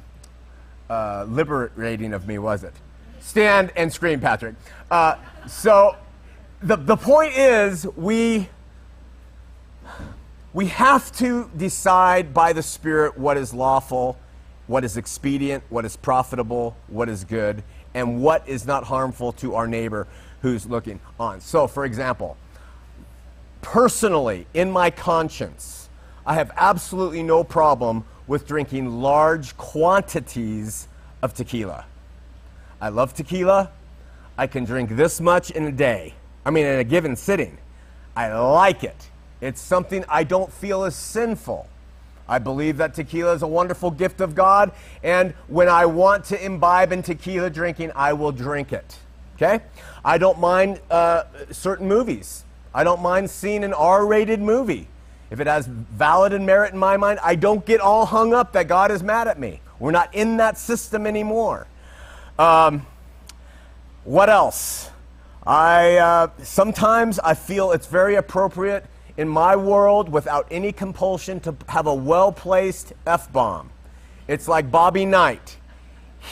[0.90, 2.74] uh, liberating of me, was it?
[3.20, 4.54] Stand and scream, Patrick.
[4.90, 5.16] Uh,
[5.46, 5.96] so
[6.62, 8.48] the, the point is, we,
[10.52, 14.18] we have to decide by the Spirit what is lawful,
[14.66, 17.62] what is expedient, what is profitable, what is good,
[17.94, 20.06] and what is not harmful to our neighbor
[20.42, 21.40] who's looking on.
[21.40, 22.36] So, for example,
[23.62, 25.88] personally, in my conscience,
[26.26, 30.88] I have absolutely no problem with drinking large quantities
[31.22, 31.84] of tequila.
[32.80, 33.70] I love tequila.
[34.36, 36.14] I can drink this much in a day.
[36.44, 37.58] I mean, in a given sitting.
[38.16, 39.10] I like it.
[39.40, 41.68] It's something I don't feel is sinful.
[42.28, 44.72] I believe that tequila is a wonderful gift of God,
[45.02, 48.98] and when I want to imbibe in tequila drinking, I will drink it.
[49.36, 49.60] Okay?
[50.04, 52.44] I don't mind uh, certain movies.
[52.72, 54.88] I don't mind seeing an R rated movie.
[55.34, 58.52] If it has valid and merit in my mind, I don't get all hung up
[58.52, 59.60] that God is mad at me.
[59.80, 61.66] We're not in that system anymore.
[62.38, 62.86] Um,
[64.04, 64.90] what else?
[65.44, 71.56] I uh, sometimes I feel it's very appropriate in my world, without any compulsion, to
[71.68, 73.70] have a well-placed f-bomb.
[74.28, 75.56] It's like Bobby Knight.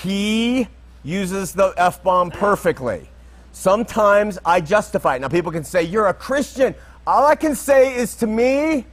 [0.05, 0.69] He
[1.03, 3.11] uses the f-bomb perfectly.
[3.51, 5.23] Sometimes I justify it.
[5.23, 6.77] Now people can say you're a Christian.
[7.05, 8.87] All I can say is to me,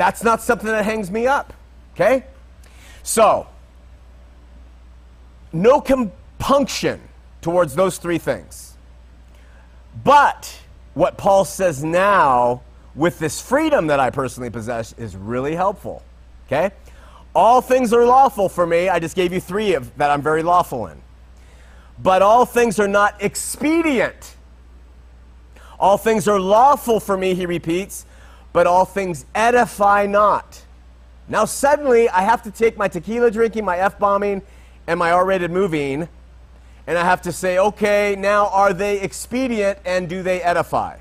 [0.00, 1.52] that's not something that hangs me up.
[1.94, 2.24] Okay?
[3.02, 3.46] So,
[5.52, 7.00] no compunction
[7.42, 8.74] towards those three things.
[10.04, 10.60] But
[10.94, 12.62] what Paul says now
[12.94, 16.02] with this freedom that I personally possess is really helpful.
[16.46, 16.70] Okay?
[17.34, 18.88] All things are lawful for me.
[18.88, 21.00] I just gave you three of that I'm very lawful in.
[22.02, 24.36] But all things are not expedient.
[25.78, 28.04] All things are lawful for me, he repeats,
[28.52, 30.62] but all things edify not.
[31.28, 34.42] Now, suddenly, I have to take my tequila drinking, my F bombing,
[34.86, 36.08] and my R rated moving,
[36.86, 40.98] and I have to say, okay, now are they expedient and do they edify?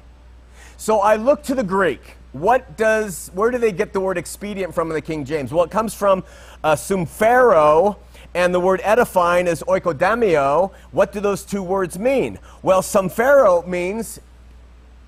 [0.78, 2.16] So I look to the Greek.
[2.32, 5.52] What does, where do they get the word expedient from in the King James?
[5.52, 6.24] Well, it comes from
[6.64, 7.97] uh, sumphero,
[8.36, 10.72] and the word edifying is oikodemio.
[10.91, 12.38] What do those two words mean?
[12.62, 14.20] Well, sumphero means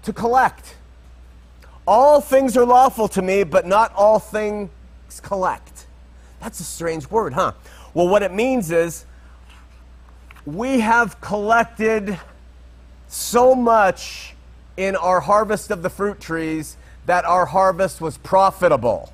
[0.01, 0.77] to collect.
[1.91, 4.69] All things are lawful to me, but not all things
[5.23, 5.87] collect.
[6.39, 7.51] That's a strange word, huh?
[7.93, 9.03] Well, what it means is
[10.45, 12.17] we have collected
[13.09, 14.35] so much
[14.77, 16.77] in our harvest of the fruit trees
[17.07, 19.11] that our harvest was profitable.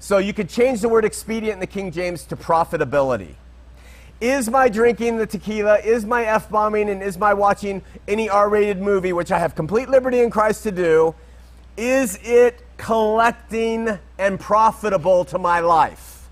[0.00, 3.36] So you could change the word expedient in the King James to profitability.
[4.20, 8.48] Is my drinking the tequila, is my F bombing, and is my watching any R
[8.48, 11.14] rated movie, which I have complete liberty in Christ to do,
[11.76, 16.28] is it collecting and profitable to my life?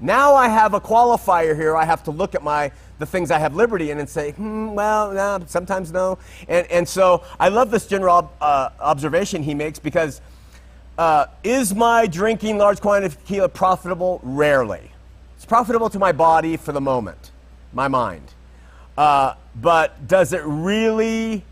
[0.00, 1.76] Now I have a qualifier here.
[1.76, 4.74] I have to look at my the things I have liberty in and say, hmm,
[4.74, 6.18] well, no, sometimes no.
[6.46, 10.20] And, and so I love this general uh, observation he makes because
[10.98, 14.20] uh, is my drinking large quantity of tequila profitable?
[14.22, 14.92] Rarely.
[15.36, 17.32] It's profitable to my body for the moment,
[17.72, 18.28] my mind.
[18.96, 21.44] Uh, but does it really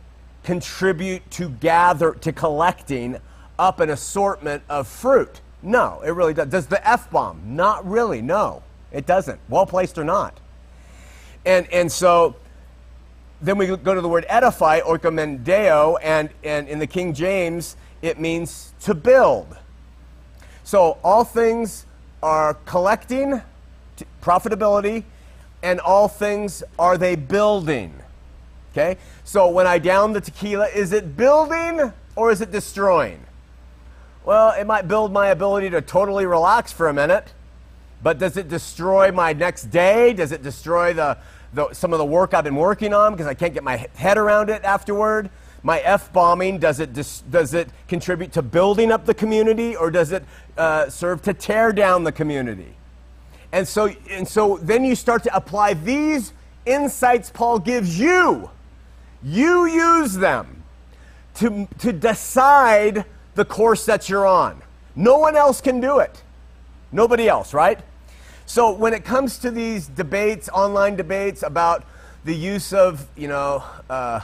[0.51, 3.17] contribute to gather, to collecting
[3.57, 5.41] up an assortment of fruit?
[5.63, 6.49] No, it really does.
[6.49, 7.41] Does the F bomb?
[7.55, 8.65] Not really, no.
[8.91, 10.37] It doesn't, well placed or not.
[11.47, 12.35] And, and so
[13.41, 18.19] then we go to the word edify, oikomendeo, and, and in the King James, it
[18.19, 19.57] means to build.
[20.65, 21.87] So all things
[22.25, 23.41] are collecting
[24.21, 25.05] profitability,
[25.63, 27.95] and all things are they building.
[28.73, 28.99] Okay?
[29.25, 33.21] So when I down the tequila, is it building or is it destroying?
[34.25, 37.33] Well, it might build my ability to totally relax for a minute,
[38.03, 40.13] but does it destroy my next day?
[40.13, 41.19] Does it destroy the,
[41.53, 44.19] the some of the work I've been working on because I can't get my head
[44.19, 45.31] around it afterward?
[45.63, 49.91] my F bombing, does it, dis- does it contribute to building up the community or
[49.91, 50.25] does it
[50.57, 52.77] uh, serve to tear down the community?
[53.53, 56.33] And so, and so then you start to apply these
[56.67, 58.51] insights Paul gives you.
[59.23, 60.63] You use them
[61.35, 63.05] to, to decide
[63.35, 64.63] the course that you're on.
[64.97, 66.23] No one else can do it.
[66.93, 67.79] Nobody else, right?
[68.47, 71.85] So when it comes to these debates, online debates about
[72.25, 74.21] the use of, you know, uh,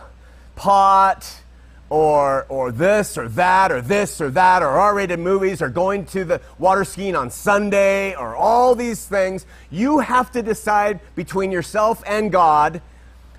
[0.57, 1.43] pot
[1.89, 6.05] or, or this or that or this or that or R rated movies or going
[6.07, 11.53] to the water skiing on Sunday or all these things, you have to decide between
[11.53, 12.83] yourself and God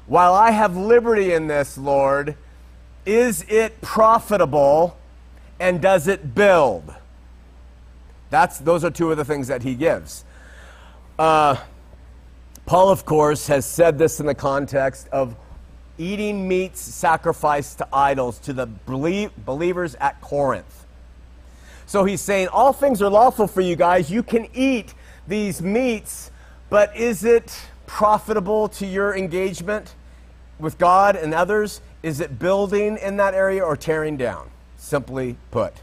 [0.07, 2.35] while I have liberty in this, Lord,
[3.05, 4.97] is it profitable
[5.59, 6.93] and does it build?
[8.29, 10.23] That's, those are two of the things that he gives.
[11.19, 11.57] Uh,
[12.65, 15.35] Paul, of course, has said this in the context of
[15.97, 20.85] eating meats sacrificed to idols to the believers at Corinth.
[21.85, 24.11] So he's saying, All things are lawful for you guys.
[24.11, 24.93] You can eat
[25.27, 26.29] these meats,
[26.69, 29.95] but is it profitable to your engagement
[30.59, 31.81] with God and others?
[32.03, 34.49] Is it building in that area or tearing down?
[34.77, 35.73] Simply put.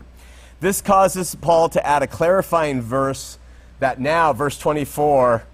[0.60, 3.38] This causes Paul to add a clarifying verse
[3.80, 5.44] that now, verse 24,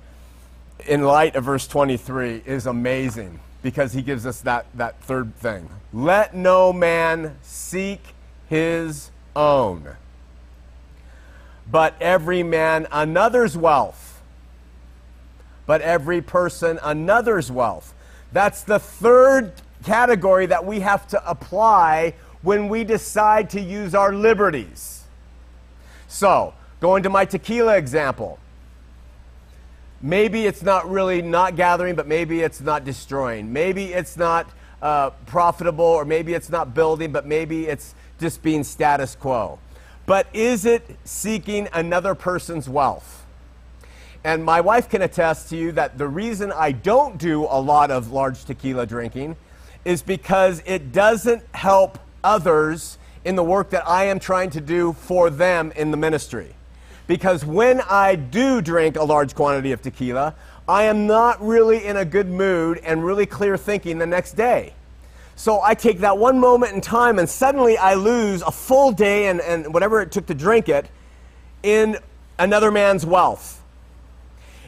[0.86, 5.68] in light of verse 23, is amazing because he gives us that, that third thing.
[5.92, 8.14] Let no man seek
[8.48, 9.96] his own,
[11.70, 14.06] but every man another's wealth.
[15.66, 17.94] But every person another's wealth.
[18.32, 19.52] That's the third
[19.84, 25.04] category that we have to apply when we decide to use our liberties.
[26.08, 28.38] So, going to my tequila example.
[30.02, 33.52] Maybe it's not really not gathering, but maybe it's not destroying.
[33.52, 34.48] Maybe it's not
[34.80, 39.58] uh, profitable, or maybe it's not building, but maybe it's just being status quo.
[40.06, 43.19] But is it seeking another person's wealth?
[44.22, 47.90] And my wife can attest to you that the reason I don't do a lot
[47.90, 49.36] of large tequila drinking
[49.84, 54.92] is because it doesn't help others in the work that I am trying to do
[54.92, 56.54] for them in the ministry.
[57.06, 60.34] Because when I do drink a large quantity of tequila,
[60.68, 64.74] I am not really in a good mood and really clear thinking the next day.
[65.34, 69.28] So I take that one moment in time and suddenly I lose a full day
[69.28, 70.86] and, and whatever it took to drink it
[71.62, 71.96] in
[72.38, 73.59] another man's wealth.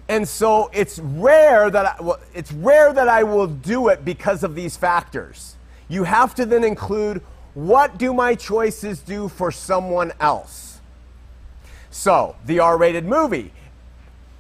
[0.09, 4.43] And so it's rare that I, well, it's rare that I will do it because
[4.43, 5.57] of these factors.
[5.89, 7.23] you have to then include
[7.55, 10.81] what do my choices do for someone else?
[11.91, 13.53] So, the R rated movie.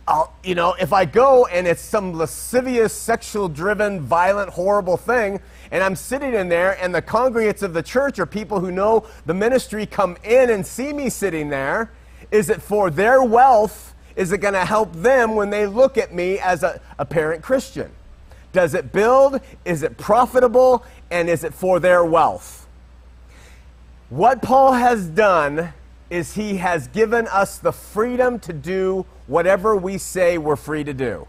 [0.08, 5.40] I'll, you know, if I go and it's some lascivious, sexual driven, violent, horrible thing,
[5.70, 9.06] and I'm sitting in there, and the congregates of the church or people who know
[9.26, 11.92] the ministry come in and see me sitting there,
[12.30, 13.91] is it for their wealth?
[14.16, 17.42] Is it going to help them when they look at me as a, a parent
[17.42, 17.90] Christian?
[18.52, 19.40] Does it build?
[19.64, 20.84] Is it profitable?
[21.10, 22.66] And is it for their wealth?
[24.10, 25.72] What Paul has done
[26.10, 30.92] is he has given us the freedom to do whatever we say we're free to
[30.92, 31.26] do.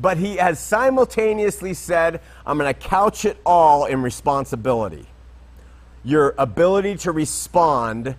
[0.00, 5.06] But he has simultaneously said, I'm going to couch it all in responsibility.
[6.04, 8.14] Your ability to respond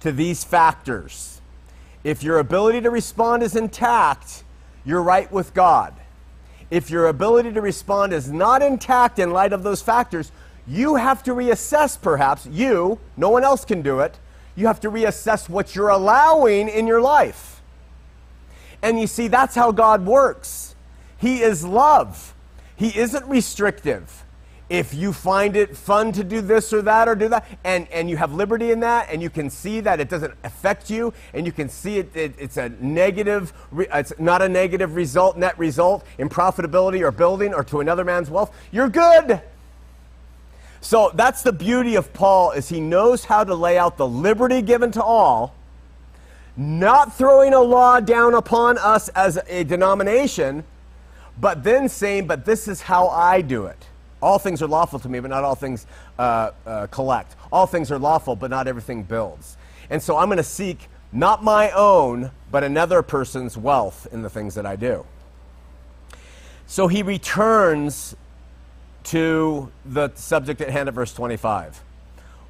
[0.00, 1.37] to these factors.
[2.08, 4.42] If your ability to respond is intact,
[4.82, 5.92] you're right with God.
[6.70, 10.32] If your ability to respond is not intact in light of those factors,
[10.66, 14.18] you have to reassess, perhaps, you, no one else can do it,
[14.56, 17.60] you have to reassess what you're allowing in your life.
[18.80, 20.74] And you see, that's how God works.
[21.18, 22.32] He is love,
[22.74, 24.24] He isn't restrictive.
[24.68, 28.10] If you find it fun to do this or that or do that, and, and
[28.10, 31.46] you have liberty in that, and you can see that it doesn't affect you, and
[31.46, 36.04] you can see it, it it's a negative, it's not a negative result, net result
[36.18, 39.40] in profitability or building or to another man's wealth, you're good.
[40.80, 44.62] So that's the beauty of Paul is he knows how to lay out the liberty
[44.62, 45.54] given to all,
[46.56, 50.64] not throwing a law down upon us as a denomination,
[51.40, 53.87] but then saying, but this is how I do it.
[54.20, 55.86] All things are lawful to me, but not all things
[56.18, 57.36] uh, uh, collect.
[57.52, 59.56] All things are lawful, but not everything builds.
[59.90, 64.30] And so I'm going to seek not my own, but another person's wealth in the
[64.30, 65.06] things that I do.
[66.66, 68.14] So he returns
[69.04, 71.82] to the subject at hand at verse 25.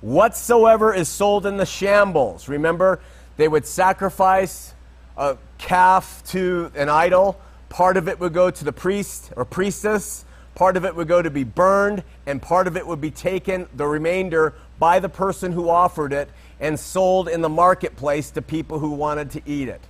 [0.01, 2.49] Whatsoever is sold in the shambles.
[2.49, 3.01] Remember,
[3.37, 4.75] they would sacrifice
[5.17, 7.39] a calf to an idol.
[7.69, 10.25] Part of it would go to the priest or priestess,
[10.59, 13.69] part of it would go to be burned, and part of it would be taken,
[13.77, 16.29] the remainder, by the person who offered it
[16.59, 19.81] and sold in the marketplace to people who wanted to eat it.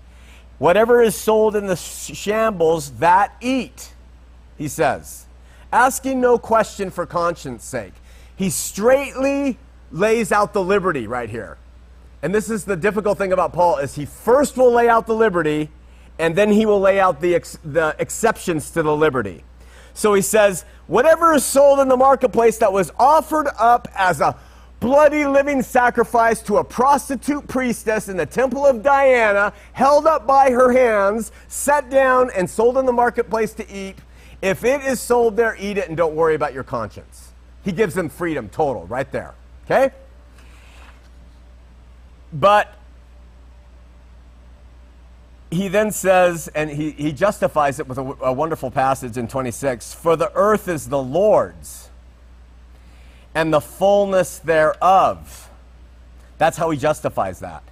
[0.59, 3.95] Whatever is sold in the shambles, that eat,
[4.59, 5.25] he says
[5.73, 7.95] asking no question for conscience sake.
[8.37, 9.57] He straightly
[9.91, 11.57] lays out the liberty right here.
[12.23, 15.15] And this is the difficult thing about Paul is he first will lay out the
[15.15, 15.71] liberty
[16.19, 19.45] and then he will lay out the, ex- the exceptions to the liberty.
[19.99, 24.37] So he says, whatever is sold in the marketplace that was offered up as a
[24.79, 30.53] bloody living sacrifice to a prostitute priestess in the temple of Diana, held up by
[30.53, 33.97] her hands, set down, and sold in the marketplace to eat,
[34.41, 37.33] if it is sold there, eat it and don't worry about your conscience.
[37.65, 39.35] He gives them freedom total right there.
[39.65, 39.91] Okay?
[42.33, 42.73] But
[45.51, 49.95] he then says, and he, he justifies it with a, a wonderful passage in 26
[49.95, 51.89] For the earth is the Lord's,
[53.35, 55.51] and the fullness thereof.
[56.37, 57.63] That's how he justifies that.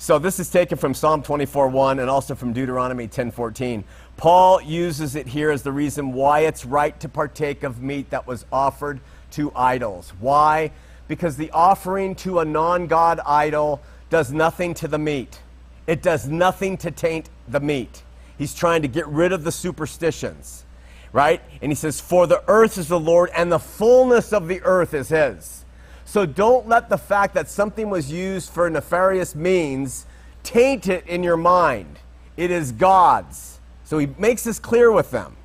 [0.00, 3.82] So this is taken from Psalm 24:1 and also from Deuteronomy 10:14.
[4.16, 8.26] Paul uses it here as the reason why it's right to partake of meat that
[8.26, 9.00] was offered
[9.32, 10.12] to idols.
[10.20, 10.70] Why?
[11.08, 15.40] Because the offering to a non-God idol does nothing to the meat.
[15.88, 18.02] It does nothing to taint the meat.
[18.36, 20.64] He's trying to get rid of the superstitions,
[21.12, 21.40] right?
[21.62, 24.92] And he says, "For the earth is the Lord and the fullness of the earth
[24.92, 25.64] is his."
[26.04, 30.04] So don't let the fact that something was used for nefarious means
[30.42, 31.98] taint it in your mind.
[32.36, 33.58] It is God's.
[33.82, 35.36] So he makes this clear with them.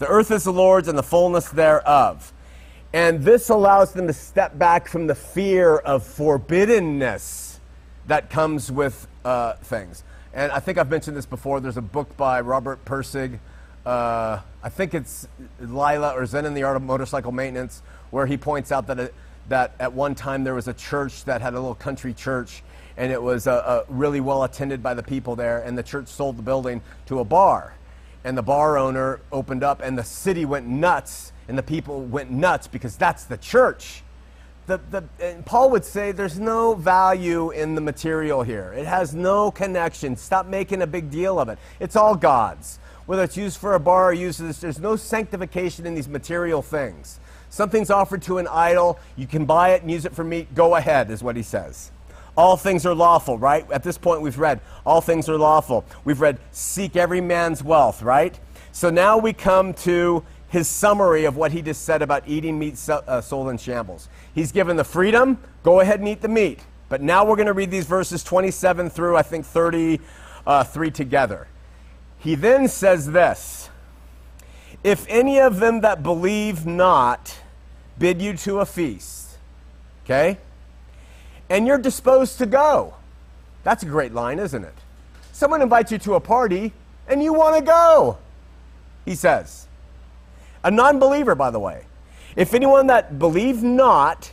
[0.00, 2.32] The earth is the Lord's and the fullness thereof.
[2.92, 7.60] And this allows them to step back from the fear of forbiddenness
[8.08, 10.04] that comes with uh, things.
[10.34, 11.60] And I think I've mentioned this before.
[11.60, 13.38] There's a book by Robert Pirsig.
[13.84, 15.26] Uh, I think it's
[15.60, 19.14] Lila or Zen in the Art of Motorcycle Maintenance, where he points out that it,
[19.48, 22.62] that at one time there was a church that had a little country church,
[22.96, 26.08] and it was uh, uh, really well attended by the people there, and the church
[26.08, 27.74] sold the building to a bar.
[28.24, 32.30] And the bar owner opened up, and the city went nuts, and the people went
[32.30, 34.04] nuts because that's the church.
[34.66, 38.72] The, the, Paul would say there's no value in the material here.
[38.76, 40.16] It has no connection.
[40.16, 41.58] Stop making a big deal of it.
[41.80, 42.78] It's all God's.
[43.06, 47.18] Whether it's used for a bar or used there's no sanctification in these material things.
[47.50, 50.76] Something's offered to an idol, you can buy it and use it for meat, go
[50.76, 51.90] ahead, is what he says.
[52.34, 53.70] All things are lawful, right?
[53.70, 55.84] At this point, we've read, all things are lawful.
[56.04, 58.38] We've read, seek every man's wealth, right?
[58.70, 62.78] So now we come to his summary of what he just said about eating meat
[62.86, 64.10] uh, sold in shambles.
[64.34, 66.60] He's given the freedom, go ahead and eat the meat.
[66.90, 71.48] But now we're going to read these verses 27 through, I think, 33 together.
[72.18, 73.70] He then says this
[74.84, 77.40] If any of them that believe not
[77.98, 79.38] bid you to a feast,
[80.04, 80.36] okay,
[81.48, 82.92] and you're disposed to go,
[83.64, 84.74] that's a great line, isn't it?
[85.32, 86.74] Someone invites you to a party
[87.08, 88.18] and you want to go,
[89.06, 89.66] he says.
[90.64, 91.84] A non believer, by the way.
[92.36, 94.32] If anyone that believe not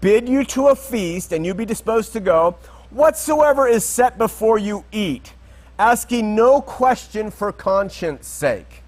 [0.00, 2.56] bid you to a feast and you be disposed to go,
[2.90, 5.34] whatsoever is set before you eat,
[5.78, 8.82] asking no question for conscience sake.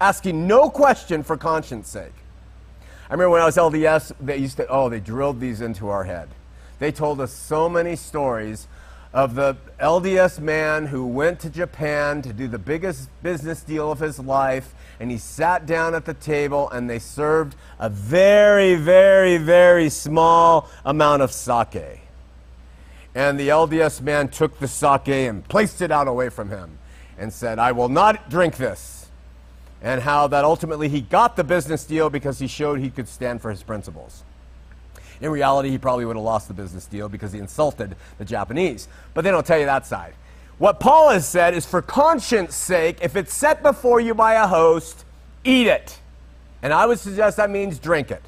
[0.00, 2.14] Asking no question for conscience sake.
[3.08, 6.04] I remember when I was LDS, they used to, oh, they drilled these into our
[6.04, 6.28] head.
[6.78, 8.68] They told us so many stories
[9.18, 13.98] of the LDS man who went to Japan to do the biggest business deal of
[13.98, 19.36] his life, and he sat down at the table and they served a very, very,
[19.36, 22.02] very small amount of sake.
[23.12, 26.78] And the LDS man took the sake and placed it out away from him
[27.18, 29.08] and said, I will not drink this.
[29.82, 33.42] And how that ultimately he got the business deal because he showed he could stand
[33.42, 34.22] for his principles.
[35.20, 38.88] In reality, he probably would have lost the business deal because he insulted the Japanese.
[39.14, 40.14] But they don't tell you that side.
[40.58, 44.46] What Paul has said is for conscience sake, if it's set before you by a
[44.46, 45.04] host,
[45.44, 45.98] eat it.
[46.62, 48.22] And I would suggest that means drink it.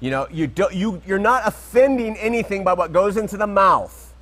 [0.00, 4.12] You know, you do, you, you're not offending anything by what goes into the mouth.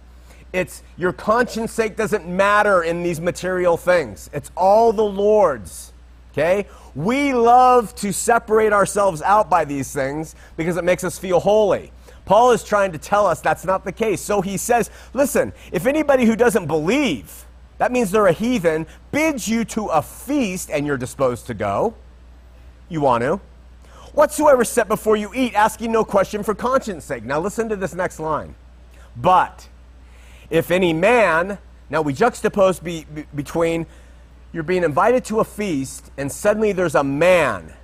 [0.52, 4.30] It's your conscience sake doesn't matter in these material things.
[4.32, 5.92] It's all the Lord's.
[6.34, 6.66] Okay?
[6.96, 11.92] We love to separate ourselves out by these things because it makes us feel holy.
[12.24, 14.20] Paul is trying to tell us that's not the case.
[14.20, 17.46] So he says, listen, if anybody who doesn't believe,
[17.78, 21.94] that means they're a heathen, bids you to a feast and you're disposed to go,
[22.88, 23.40] you want to.
[24.12, 27.24] Whatsoever set before you eat, asking no question for conscience sake.
[27.24, 28.54] Now listen to this next line.
[29.16, 29.68] But
[30.50, 31.58] if any man,
[31.90, 33.86] now we juxtapose be, be, between
[34.54, 37.74] you're being invited to a feast and suddenly there's a man.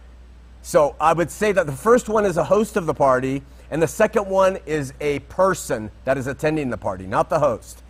[0.62, 3.82] So I would say that the first one is a host of the party, and
[3.82, 7.82] the second one is a person that is attending the party, not the host.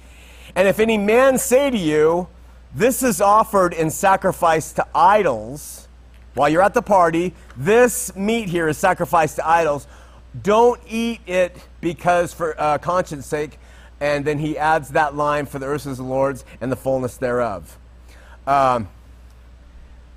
[0.54, 2.28] And if any man say to you,
[2.74, 5.88] This is offered in sacrifice to idols,
[6.34, 9.88] while you're at the party, this meat here is sacrificed to idols,
[10.42, 13.58] don't eat it because for uh, conscience sake.
[13.98, 17.16] And then he adds that line for the earth is the Lord's and the fullness
[17.16, 17.79] thereof.
[18.46, 18.88] Um,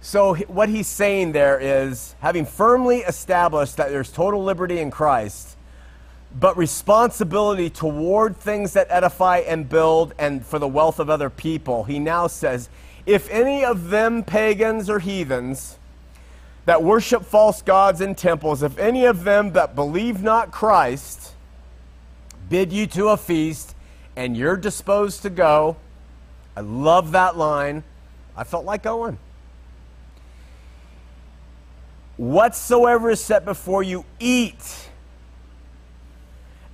[0.01, 5.55] so, what he's saying there is having firmly established that there's total liberty in Christ,
[6.38, 11.86] but responsibility toward things that edify and build and for the wealth of other people,
[11.86, 12.69] he now says,
[13.05, 15.78] if any of them pagans or heathens
[16.65, 21.34] that worship false gods in temples, if any of them that believe not Christ
[22.49, 23.76] bid you to a feast
[24.15, 25.78] and you're disposed to go,
[26.55, 27.84] I love that line
[28.36, 29.17] I felt like going.
[32.17, 34.89] Whatsoever is set before you, eat,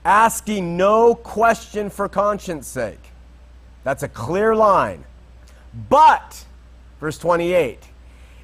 [0.04, 3.00] asking no question for conscience sake.
[3.84, 5.06] That's a clear line.
[5.90, 6.46] But,
[7.00, 7.80] verse 28,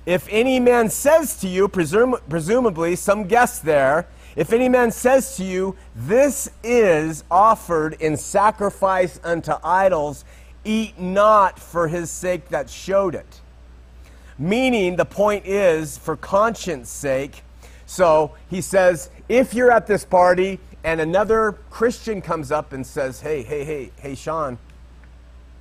[0.06, 5.38] if any man says to you, presum- presumably some guest there, if any man says
[5.38, 10.26] to you, This is offered in sacrifice unto idols,
[10.66, 13.42] eat not for his sake that showed it.
[14.38, 17.44] Meaning, the point is for conscience sake.
[17.86, 23.22] So he says, if you're at this party and another Christian comes up and says,
[23.22, 24.58] hey, hey, hey, hey, Sean,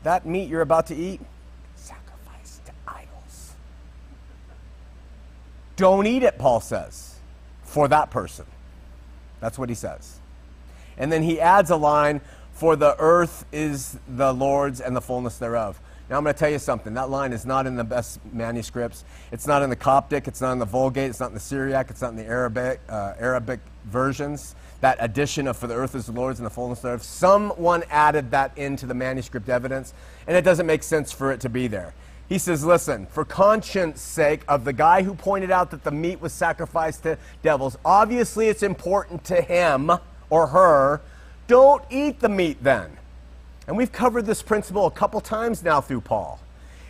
[0.03, 1.21] that meat you're about to eat,
[1.77, 3.53] sacrifice to idols.
[5.77, 7.17] Don't eat it, Paul says,
[7.63, 8.47] for that person.
[9.41, 10.19] That's what he says.
[10.99, 12.21] And then he adds a line
[12.55, 15.79] for the earth is the Lord's and the fullness thereof.
[16.09, 16.95] Now, I'm going to tell you something.
[16.95, 19.05] That line is not in the best manuscripts.
[19.33, 20.29] It's not in the Coptic.
[20.29, 21.11] It's not in the Vulgate.
[21.11, 21.91] It's not in the Syriac.
[21.91, 24.55] It's not in the Arabic, uh, Arabic versions.
[24.83, 27.03] That addition of for the earth is the Lord's and the fullness thereof.
[27.03, 29.95] Someone added that into the manuscript evidence,
[30.27, 31.95] and it doesn't make sense for it to be there.
[32.29, 36.21] He says, listen, for conscience sake of the guy who pointed out that the meat
[36.21, 39.91] was sacrificed to devils, obviously it's important to him
[40.31, 41.01] or her
[41.47, 42.97] don't eat the meat then.
[43.67, 46.41] And we've covered this principle a couple times now through Paul.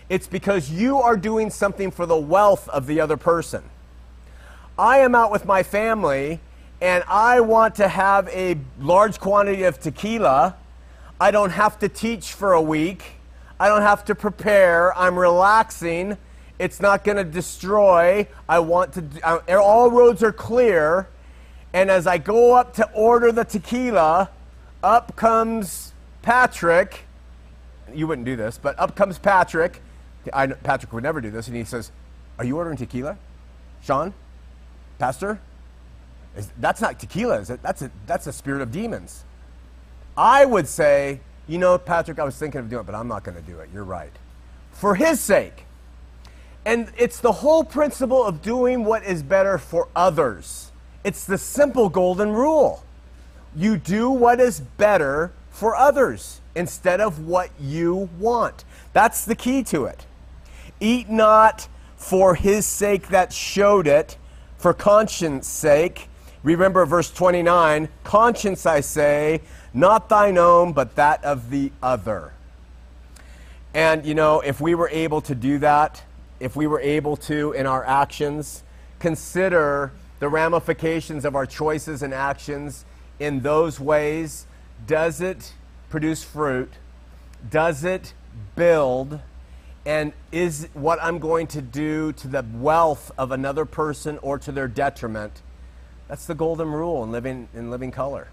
[0.08, 3.62] It's because you are doing something for the wealth of the other person.
[4.78, 6.40] I am out with my family
[6.80, 10.56] and I want to have a large quantity of tequila.
[11.20, 13.04] I don't have to teach for a week.
[13.58, 14.96] I don't have to prepare.
[14.98, 16.18] I'm relaxing
[16.58, 18.28] It's not going to destroy.
[18.48, 21.08] I want to, uh, all roads are clear.
[21.72, 24.30] And as I go up to order the tequila,
[24.84, 27.06] up comes Patrick.
[27.92, 29.80] You wouldn't do this, but up comes Patrick.
[30.32, 31.48] I, Patrick would never do this.
[31.48, 31.90] And he says,
[32.38, 33.16] Are you ordering tequila?
[33.82, 34.14] Sean?
[34.98, 35.40] Pastor?
[36.36, 37.62] Is, that's not tequila, is it?
[37.62, 39.24] That's a, that's a spirit of demons.
[40.16, 43.24] I would say, You know, Patrick, I was thinking of doing it, but I'm not
[43.24, 43.70] going to do it.
[43.72, 44.12] You're right.
[44.72, 45.64] For his sake.
[46.66, 50.72] And it's the whole principle of doing what is better for others.
[51.04, 52.82] It's the simple golden rule.
[53.56, 58.64] You do what is better for others instead of what you want.
[58.92, 60.06] That's the key to it.
[60.80, 64.16] Eat not for his sake that showed it,
[64.58, 66.08] for conscience sake.
[66.42, 69.40] Remember verse 29 conscience, I say,
[69.72, 72.32] not thine own, but that of the other.
[73.72, 76.02] And, you know, if we were able to do that,
[76.40, 78.62] if we were able to, in our actions,
[78.98, 82.84] consider the ramifications of our choices and actions
[83.18, 84.46] in those ways,
[84.86, 85.52] does it
[85.90, 86.72] produce fruit?
[87.48, 88.14] Does it
[88.56, 89.20] build?
[89.86, 94.52] And is what I'm going to do to the wealth of another person or to
[94.52, 95.42] their detriment?
[96.08, 98.28] That's the golden rule in living in living color.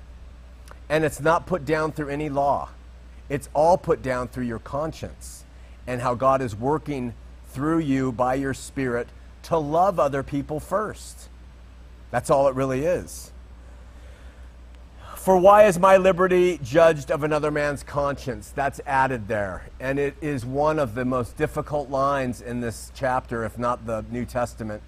[0.89, 2.69] And it's not put down through any law.
[3.29, 5.45] It's all put down through your conscience
[5.87, 7.13] and how God is working
[7.47, 9.07] through you by your spirit
[9.43, 11.29] to love other people first.
[12.11, 13.30] That's all it really is.
[15.21, 18.49] For why is my liberty judged of another man's conscience?
[18.55, 19.67] That's added there.
[19.79, 24.03] And it is one of the most difficult lines in this chapter, if not the
[24.09, 24.81] New Testament,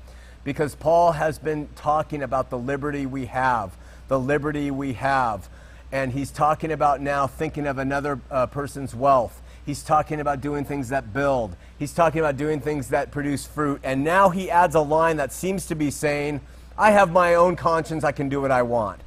[0.44, 3.78] because Paul has been talking about the liberty we have,
[4.08, 5.50] the liberty we have.
[5.92, 9.40] And he's talking about now thinking of another uh, person's wealth.
[9.64, 11.56] He's talking about doing things that build.
[11.78, 13.82] He's talking about doing things that produce fruit.
[13.84, 16.42] And now he adds a line that seems to be saying,
[16.76, 18.04] I have my own conscience.
[18.04, 19.00] I can do what I want.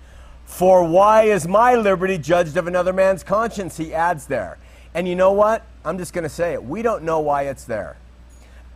[0.46, 3.76] For why is my liberty judged of another man's conscience?
[3.76, 4.58] He adds there.
[4.94, 5.62] And you know what?
[5.84, 6.64] I'm just going to say it.
[6.64, 7.98] We don't know why it's there.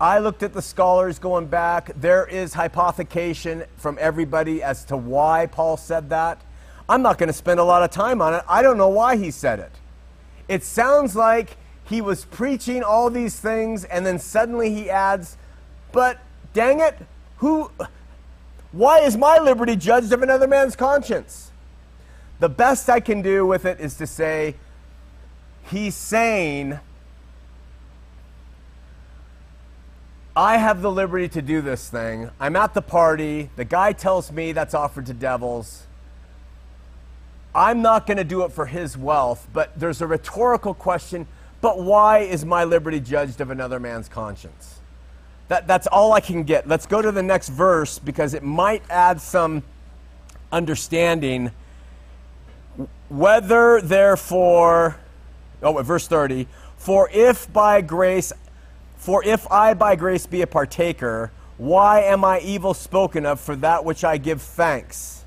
[0.01, 1.93] I looked at the scholars going back.
[1.97, 6.41] There is hypothecation from everybody as to why Paul said that.
[6.89, 8.43] I'm not going to spend a lot of time on it.
[8.49, 9.73] I don't know why he said it.
[10.49, 15.37] It sounds like he was preaching all these things and then suddenly he adds,
[15.93, 16.19] but
[16.53, 16.97] dang it,
[17.39, 17.71] who
[18.73, 21.50] why is my liberty judged of another man's conscience?
[22.41, 24.57] The best I can do with it is to say,
[25.65, 26.81] he's saying,
[30.35, 32.31] I have the liberty to do this thing.
[32.41, 33.51] I'm at the party.
[33.57, 35.87] The guy tells me that's offered to devils.
[37.55, 41.27] I'm not going to do it for his wealth, but there's a rhetorical question
[41.61, 44.79] but why is my liberty judged of another man's conscience?
[45.49, 46.67] That, that's all I can get.
[46.67, 49.63] Let's go to the next verse because it might add some
[50.53, 51.51] understanding.
[53.11, 54.97] Whether, therefore,
[55.63, 56.47] oh, verse 30,
[56.79, 58.33] for if by grace,
[58.97, 63.55] for if I by grace be a partaker, why am I evil spoken of for
[63.57, 65.25] that which I give thanks?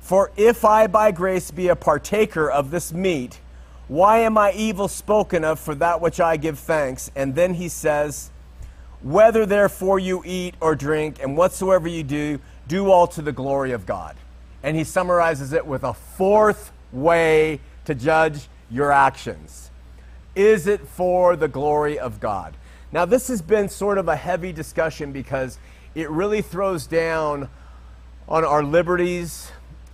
[0.00, 3.40] For if I by grace be a partaker of this meat,
[3.88, 7.10] why am I evil spoken of for that which I give thanks?
[7.14, 8.30] And then he says,
[9.02, 13.72] whether therefore you eat or drink, and whatsoever you do, do all to the glory
[13.72, 14.16] of God.
[14.62, 19.70] And he summarizes it with a fourth way to judge your actions.
[20.34, 22.56] Is it for the glory of God?
[22.90, 25.58] Now, this has been sort of a heavy discussion because
[25.94, 27.48] it really throws down
[28.28, 29.50] on our liberties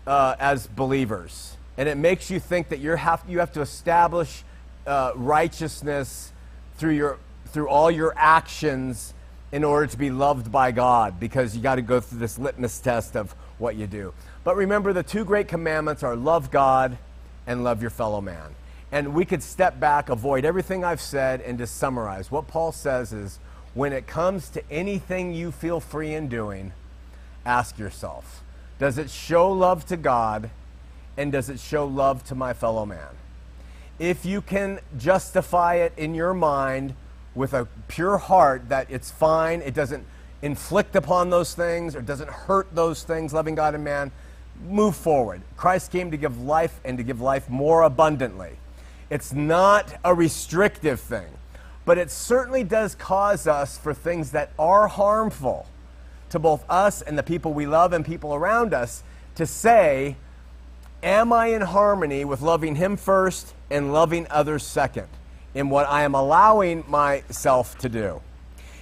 [0.07, 1.57] uh, as believers.
[1.77, 4.45] And it makes you think that you have, you have to establish
[4.87, 6.33] uh, righteousness
[6.77, 7.19] through your
[7.49, 9.15] through all your actions
[9.53, 12.79] in order to be loved by God because you got to go through this litmus
[12.79, 14.13] test of what you do.
[14.45, 16.99] But remember, the two great commandments are love God
[17.47, 18.55] and love your fellow man.
[18.91, 22.31] And we could step back, avoid everything I've said, and just summarize.
[22.31, 23.39] What Paul says is
[23.75, 26.73] when it comes to anything you feel free in doing,
[27.45, 28.43] ask yourself
[28.79, 30.51] does it show love to God
[31.17, 33.17] and does it show love to my fellow man?
[33.99, 36.95] If you can justify it in your mind,
[37.39, 40.05] with a pure heart that it's fine, it doesn't
[40.43, 44.11] inflict upon those things or doesn't hurt those things, loving God and man,
[44.63, 45.43] move forward.
[45.57, 48.53] Christ came to give life and to give life more abundantly.
[49.11, 51.29] It's not a restrictive thing,
[51.85, 55.67] but it certainly does cause us for things that are harmful
[56.31, 59.03] to both us and the people we love and people around us
[59.37, 60.17] to say,
[61.03, 65.09] Am I in harmony with loving Him first and loving others second?
[65.55, 68.21] in what I am allowing myself to do.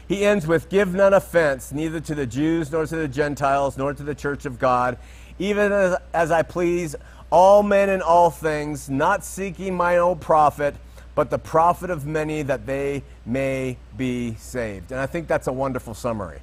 [0.09, 3.93] He ends with, Give none offense, neither to the Jews, nor to the Gentiles, nor
[3.95, 4.99] to the church of God,
[5.39, 6.97] even as, as I please
[7.31, 10.75] all men in all things, not seeking my own profit,
[11.15, 14.93] but the profit of many that they may be saved.
[14.93, 16.41] And I think that's a wonderful summary.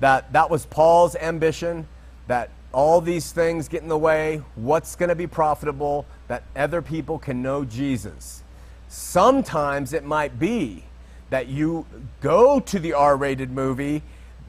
[0.00, 1.86] That, that was Paul's ambition,
[2.26, 6.82] that all these things get in the way, what's going to be profitable, that other
[6.82, 8.42] people can know Jesus.
[8.88, 10.84] Sometimes it might be
[11.30, 11.86] that you
[12.20, 14.02] go to the R rated movie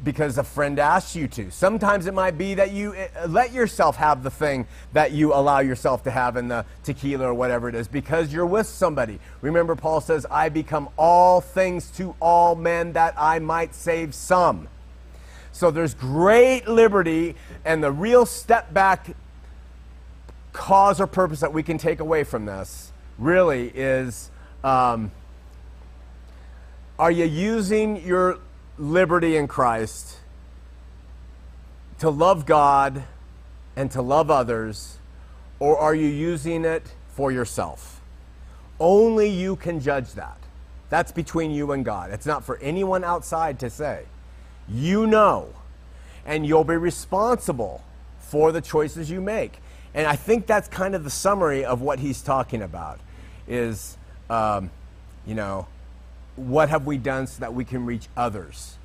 [0.03, 1.51] because a friend asks you to.
[1.51, 5.59] Sometimes it might be that you uh, let yourself have the thing that you allow
[5.59, 9.19] yourself to have in the tequila or whatever it is because you're with somebody.
[9.41, 14.67] Remember, Paul says, I become all things to all men that I might save some.
[15.51, 17.35] So there's great liberty,
[17.65, 19.15] and the real step back
[20.53, 24.31] cause or purpose that we can take away from this really is
[24.63, 25.11] um,
[26.99, 28.39] are you using your
[28.81, 30.17] liberty in Christ
[31.99, 33.03] to love God
[33.75, 34.97] and to love others,
[35.59, 38.01] or are you using it for yourself?
[38.79, 40.37] Only you can judge that.
[40.89, 42.11] That's between you and God.
[42.11, 44.05] It's not for anyone outside to say.
[44.67, 45.53] You know,
[46.25, 47.83] and you'll be responsible
[48.19, 49.59] for the choices you make.
[49.93, 52.99] And I think that's kind of the summary of what he's talking about
[53.47, 53.95] is,
[54.29, 54.71] um,
[55.25, 55.67] you know,
[56.35, 58.77] what have we done so that we can reach others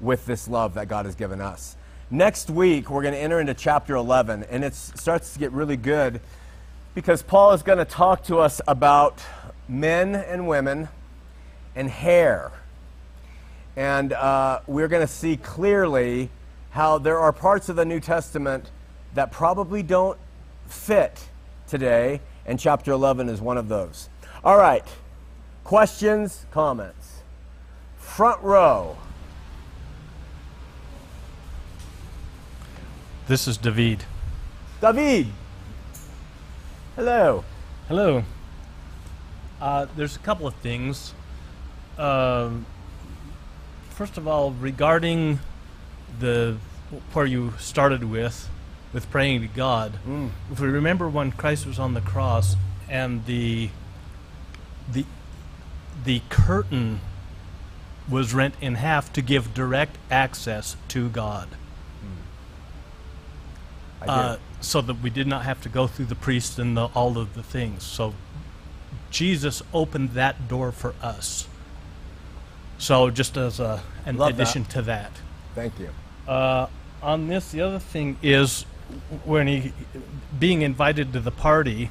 [0.00, 1.76] with this love that God has given us?
[2.10, 5.76] Next week, we're going to enter into chapter 11, and it starts to get really
[5.76, 6.20] good
[6.94, 9.22] because Paul is going to talk to us about
[9.68, 10.88] men and women
[11.76, 12.50] and hair.
[13.76, 16.30] And uh, we're going to see clearly
[16.70, 18.70] how there are parts of the New Testament
[19.14, 20.18] that probably don't
[20.66, 21.28] fit
[21.66, 24.08] today, and chapter 11 is one of those.
[24.42, 24.84] All right.
[25.68, 27.20] Questions, comments?
[27.98, 28.96] Front row.
[33.26, 34.04] This is David.
[34.80, 35.26] David.
[36.96, 37.44] Hello.
[37.86, 38.24] Hello.
[39.60, 41.12] Uh, there's a couple of things.
[41.98, 42.64] Um,
[43.90, 45.38] first of all, regarding
[46.18, 46.56] the
[47.12, 48.48] where you started with,
[48.94, 49.98] with praying to God.
[50.08, 50.30] Mm.
[50.50, 52.56] If we remember when Christ was on the cross
[52.88, 53.68] and the
[54.90, 55.04] the
[56.08, 57.00] the curtain
[58.08, 61.50] was rent in half to give direct access to God.
[64.02, 64.10] Do.
[64.10, 67.18] Uh, so that we did not have to go through the priest and the, all
[67.18, 67.82] of the things.
[67.82, 68.14] So
[69.10, 71.46] Jesus opened that door for us.
[72.78, 74.42] So just as a, an Love that.
[74.42, 75.12] addition to that.
[75.54, 75.90] Thank you.
[76.26, 76.68] Uh,
[77.02, 78.62] on this, the other thing is
[79.26, 79.74] when he
[80.38, 81.90] being invited to the party.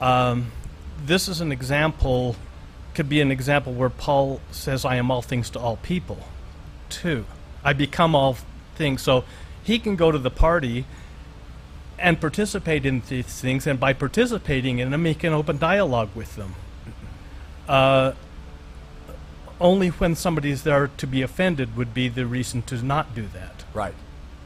[0.00, 0.52] Um,
[1.04, 2.36] this is an example,
[2.94, 6.28] could be an example where Paul says, "I am all things to all people,"
[6.88, 7.26] too.
[7.64, 8.36] I become all
[8.76, 9.02] things.
[9.02, 9.24] So
[9.62, 10.86] he can go to the party
[11.98, 16.36] and participate in these things, and by participating in them, he can open dialogue with
[16.36, 16.54] them.
[17.68, 18.12] Uh,
[19.60, 23.64] only when somebody's there to be offended would be the reason to not do that.
[23.72, 23.94] Right.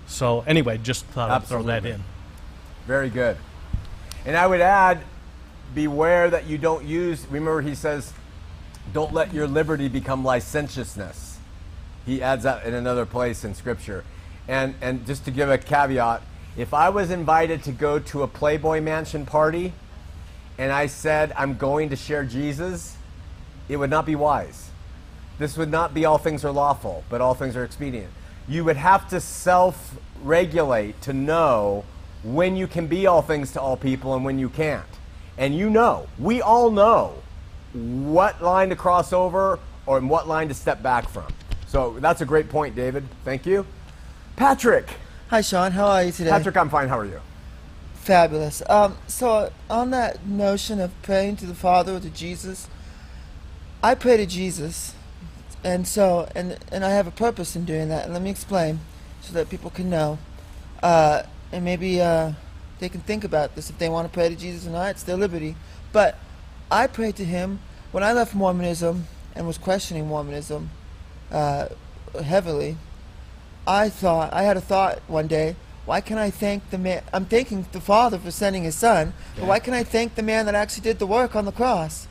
[0.06, 2.04] So anyway, just thought I'd throw that in.
[2.86, 3.36] Very good.
[4.24, 5.02] And I would add,
[5.74, 8.12] beware that you don't use, remember he says,
[8.92, 11.38] don't let your liberty become licentiousness.
[12.06, 14.04] He adds that in another place in Scripture.
[14.48, 16.22] And, and just to give a caveat,
[16.56, 19.72] if I was invited to go to a Playboy Mansion party
[20.58, 22.96] and I said, I'm going to share Jesus,
[23.68, 24.70] it would not be wise.
[25.38, 28.10] This would not be all things are lawful, but all things are expedient.
[28.48, 31.84] You would have to self regulate to know
[32.22, 34.84] when you can be all things to all people and when you can't.
[35.40, 37.14] And you know, we all know
[37.72, 41.32] what line to cross over or what line to step back from.
[41.66, 43.08] So that's a great point, David.
[43.24, 43.64] Thank you.
[44.36, 44.86] Patrick.
[45.28, 45.72] Hi, Sean.
[45.72, 46.28] How are you today?
[46.28, 46.88] Patrick, I'm fine.
[46.88, 47.22] How are you?
[47.94, 48.62] Fabulous.
[48.68, 52.68] Um, so, on that notion of praying to the Father or to Jesus,
[53.82, 54.94] I pray to Jesus,
[55.62, 58.04] and so, and and I have a purpose in doing that.
[58.04, 58.80] And let me explain,
[59.20, 60.18] so that people can know,
[60.82, 61.22] uh,
[61.52, 62.32] and maybe uh,
[62.80, 64.90] they can think about this if they want to pray to Jesus or not.
[64.90, 65.54] It's their liberty.
[65.92, 66.18] But
[66.70, 67.60] I prayed to Him
[67.92, 70.70] when I left Mormonism and was questioning Mormonism
[71.30, 71.68] uh,
[72.22, 72.76] heavily.
[73.66, 75.56] I thought I had a thought one day.
[75.84, 77.02] Why can I thank the man?
[77.12, 80.46] I'm thanking the Father for sending His Son, but why can I thank the man
[80.46, 82.06] that actually did the work on the cross?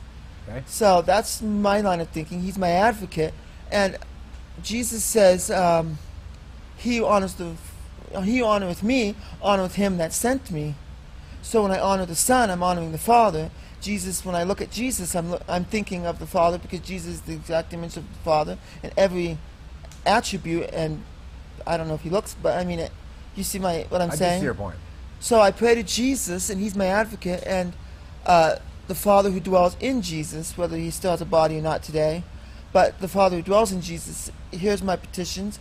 [0.48, 0.62] Okay.
[0.66, 2.42] So that's my line of thinking.
[2.42, 3.32] He's my advocate,
[3.70, 3.96] and
[4.62, 5.98] Jesus says, um,
[6.76, 7.54] "He honors the,
[8.22, 10.74] he honoreth me, honoreth him that sent me."
[11.42, 13.50] So when I honor the Son, I'm honoring the Father,
[13.80, 17.20] Jesus, when I look at Jesus, I'm, I'm thinking of the Father because Jesus is
[17.22, 19.38] the exact image of the Father in every
[20.04, 20.68] attribute.
[20.72, 21.02] And
[21.66, 22.92] I don't know if he looks, but I mean, it,
[23.34, 24.40] you see my what I'm I saying?
[24.40, 24.76] see your point.
[25.18, 27.74] So I pray to Jesus, and He's my advocate, and
[28.24, 28.56] uh,
[28.88, 32.24] the Father who dwells in Jesus, whether He still has a body or not today,
[32.72, 35.58] but the Father who dwells in Jesus hears my petitions,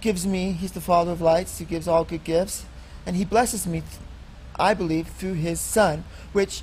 [0.00, 0.52] gives me.
[0.52, 2.64] He's the Father of lights, who gives all good gifts,
[3.06, 3.82] and He blesses me.
[4.56, 6.62] I believe through His Son, which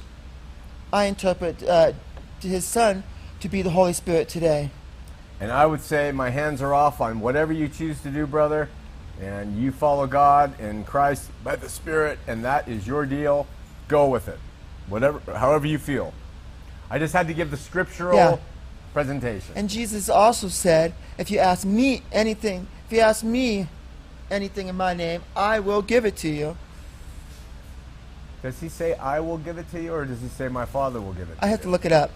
[0.93, 1.93] I interpret uh,
[2.41, 3.03] to His Son
[3.41, 4.69] to be the Holy Spirit today.
[5.39, 8.69] And I would say my hands are off on whatever you choose to do, brother.
[9.19, 13.45] And you follow God and Christ by the Spirit, and that is your deal.
[13.87, 14.39] Go with it.
[14.87, 16.13] Whatever, however you feel.
[16.89, 18.37] I just had to give the scriptural Yeah.
[18.93, 19.51] presentation.
[19.55, 23.67] And Jesus also said, if you ask me anything, if you ask me
[24.29, 26.57] anything in my name, I will give it to you.
[28.43, 30.99] does he say, I will give it to you, or does he say, my Father
[30.99, 31.51] will give it to I you?
[31.51, 32.11] have to look it up.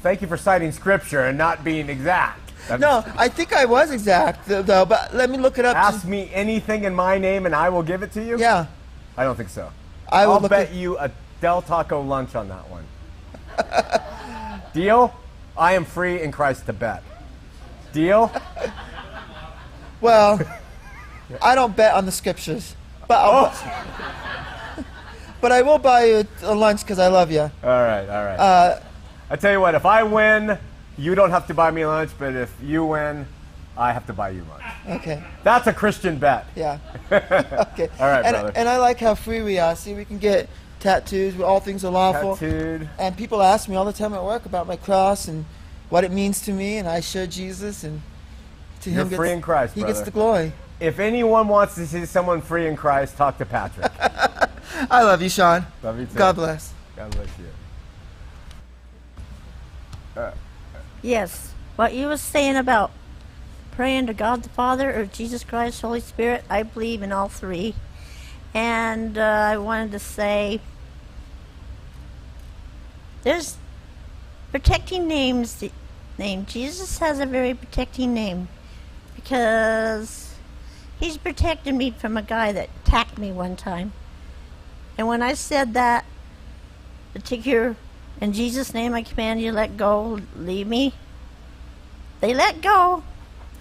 [0.00, 2.52] Thank you for citing scripture and not being exact.
[2.78, 5.76] No, I think I was exact though, but let me look it up.
[5.76, 8.38] Ask me anything in my name and I will give it to you?
[8.38, 8.66] yeah,
[9.16, 9.72] I don't think so.
[10.08, 12.84] I will I'll bet you a Del Taco lunch on that one.
[14.72, 15.12] Deal?
[15.56, 17.02] I am free in Christ to bet.
[17.92, 18.30] Deal?
[20.00, 20.40] Well,
[21.42, 22.74] I don't bet on the scriptures,
[23.06, 24.84] but I'll, Oh.
[25.40, 27.40] but I will buy you a lunch because I love you.
[27.40, 28.38] All right, all right.
[28.38, 28.80] Uh,
[29.30, 30.58] I tell you what, if I win,
[30.96, 33.26] you don't have to buy me lunch, but if you win,
[33.76, 34.64] I have to buy you lunch.
[35.02, 36.46] okay, That's a Christian bet.
[36.56, 36.78] yeah,
[37.12, 37.88] okay.
[38.00, 38.52] All right, and, brother.
[38.56, 39.76] and I like how free we are.
[39.76, 40.48] See, we can get
[40.80, 41.38] tattoos.
[41.40, 42.36] All things are lawful.
[42.36, 42.88] Tattooed.
[42.98, 45.44] And people ask me all the time at work about my cross and
[45.90, 48.02] what it means to me, and I share Jesus, and
[48.82, 50.52] to You're him free gets, in Christ, he gets the glory.
[50.80, 53.90] If anyone wants to see someone free in Christ, talk to Patrick.
[54.90, 55.66] I love you, Sean.
[55.82, 56.14] Love you too.
[56.14, 56.72] God bless.
[56.96, 57.46] God bless you.
[61.02, 61.52] Yes.
[61.76, 62.90] What you was saying about
[63.72, 67.74] praying to God the Father or Jesus Christ, Holy Spirit, I believe in all three.
[68.52, 70.60] And uh, I wanted to say
[73.22, 73.56] there's
[74.50, 75.62] protecting names.
[76.18, 78.48] Name Jesus has a very protecting name
[79.22, 80.36] because
[81.00, 83.92] he's protected me from a guy that attacked me one time.
[84.96, 86.04] And when I said that
[87.12, 87.74] particular
[88.20, 90.94] in Jesus' name, I command you, let go, leave me.
[92.20, 93.02] They let go,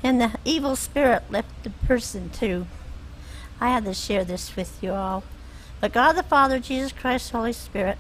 [0.04, 2.68] and the evil spirit left the person too.
[3.60, 5.24] I had to share this with you all.
[5.82, 7.98] But God the Father, Jesus Christ, Holy Spirit,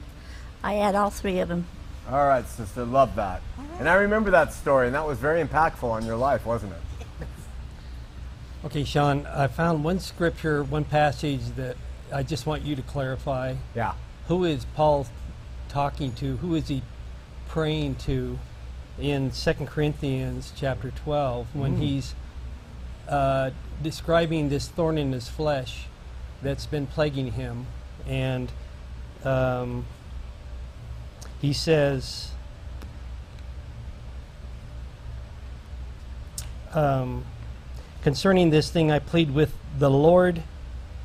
[0.63, 1.65] I had all three of them.
[2.09, 3.41] All right, sister, love that.
[3.79, 6.79] And I remember that story, and that was very impactful on your life, wasn't it?
[8.65, 11.77] Okay, Sean, I found one scripture, one passage that
[12.11, 13.55] I just want you to clarify.
[13.75, 13.93] Yeah.
[14.27, 15.05] Who is Paul
[15.69, 16.37] talking to?
[16.37, 16.81] Who is he
[17.47, 18.39] praying to
[18.99, 22.15] in 2 Corinthians chapter 12 when he's
[23.07, 23.51] uh,
[23.83, 25.85] describing this thorn in his flesh
[26.41, 27.67] that's been plaguing him?
[28.07, 28.51] And
[29.23, 29.85] um,
[31.39, 32.31] he says,
[36.73, 37.23] um,
[38.01, 40.43] concerning this thing I plead with the Lord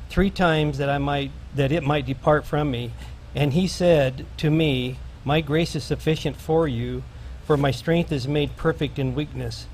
[0.09, 2.91] three times that I might that it might depart from me.
[3.35, 7.03] And he said to me, My grace is sufficient for you,
[7.45, 9.67] for my strength is made perfect in weakness.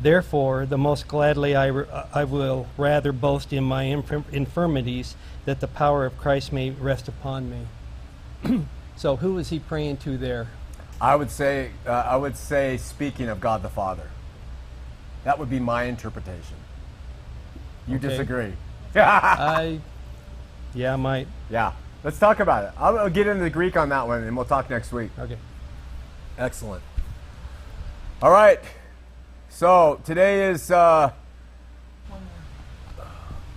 [0.00, 1.68] Therefore, the most gladly I,
[2.14, 7.08] I will rather boast in my infirm- infirmities, that the power of Christ may rest
[7.08, 8.62] upon me.
[8.96, 10.48] so, who is he praying to there?
[11.00, 14.10] I would say, uh, I would say, speaking of God the Father.
[15.28, 16.56] That would be my interpretation.
[17.86, 18.08] You Okay.
[18.08, 18.54] disagree?
[18.96, 19.78] I,
[20.72, 21.28] yeah, I might.
[21.50, 21.72] yeah.
[22.02, 22.70] Let's talk about it.
[22.78, 25.10] I'll, I'll get into the Greek on that one, and we'll talk next week.
[25.18, 25.36] Okay.
[26.38, 26.82] Excellent.
[28.22, 28.58] All right.
[29.50, 30.70] So today is.
[30.70, 31.10] Uh,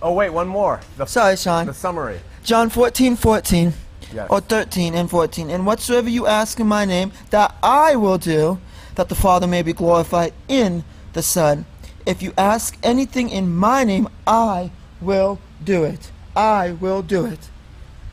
[0.02, 0.78] oh wait, one more.
[0.98, 1.64] The, Sorry, Sean.
[1.64, 2.20] the summary.
[2.44, 3.72] John 14, 14.
[4.12, 4.26] Yes.
[4.28, 5.48] Or 13 and 14.
[5.48, 8.60] And whatsoever you ask in my name, that I will do,
[8.96, 11.64] that the Father may be glorified in the Son.
[12.04, 16.10] If you ask anything in my name, I will do it.
[16.34, 17.50] I will do it.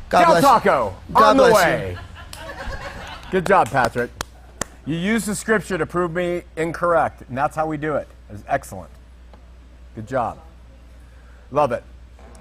[0.10, 0.50] God bless you.
[0.50, 1.98] Taco God on the bless way.
[3.32, 4.12] Good job, Patrick.
[4.86, 8.08] You used the scripture to prove me incorrect, and that's how we do it.
[8.30, 8.92] It's excellent.
[9.96, 10.40] Good job.
[11.52, 11.84] Love it.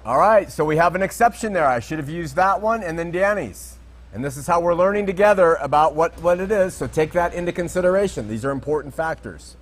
[0.05, 1.67] All right, so we have an exception there.
[1.67, 3.75] I should have used that one and then Danny's.
[4.13, 7.33] And this is how we're learning together about what, what it is, so take that
[7.33, 8.27] into consideration.
[8.27, 9.55] These are important factors.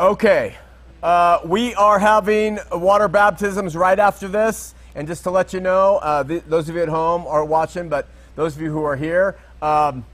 [0.00, 0.56] Okay,
[1.02, 4.76] uh, we are having water baptisms right after this.
[4.94, 7.88] And just to let you know, uh, th- those of you at home are watching,
[7.88, 10.06] but those of you who are here, um,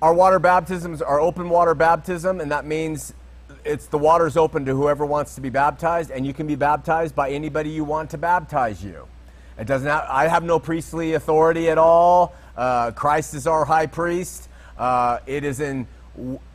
[0.00, 3.12] our water baptisms are open water baptism, and that means
[3.64, 7.16] it's the water's open to whoever wants to be baptized, and you can be baptized
[7.16, 9.08] by anybody you want to baptize you.
[9.58, 9.88] It doesn't.
[9.88, 12.34] Have, I have no priestly authority at all.
[12.56, 14.48] Uh, Christ is our high priest.
[14.78, 15.88] Uh, it is in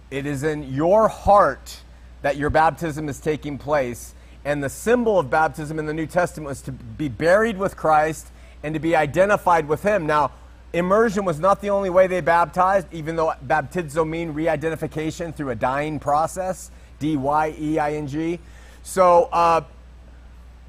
[0.10, 1.82] it is in your heart
[2.24, 6.50] that your baptism is taking place, and the symbol of baptism in the New Testament
[6.50, 8.28] was to be buried with Christ
[8.64, 10.08] and to be identified with Him.
[10.08, 10.32] Now,
[10.74, 15.56] immersion was not the only way they baptized, even though baptizo mean re-identification through a
[15.56, 16.72] dying process.
[17.00, 18.40] D Y E I N G.
[18.84, 19.62] So, uh,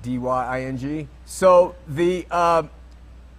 [0.03, 1.07] D Y I N G.
[1.25, 2.65] So, the, uh,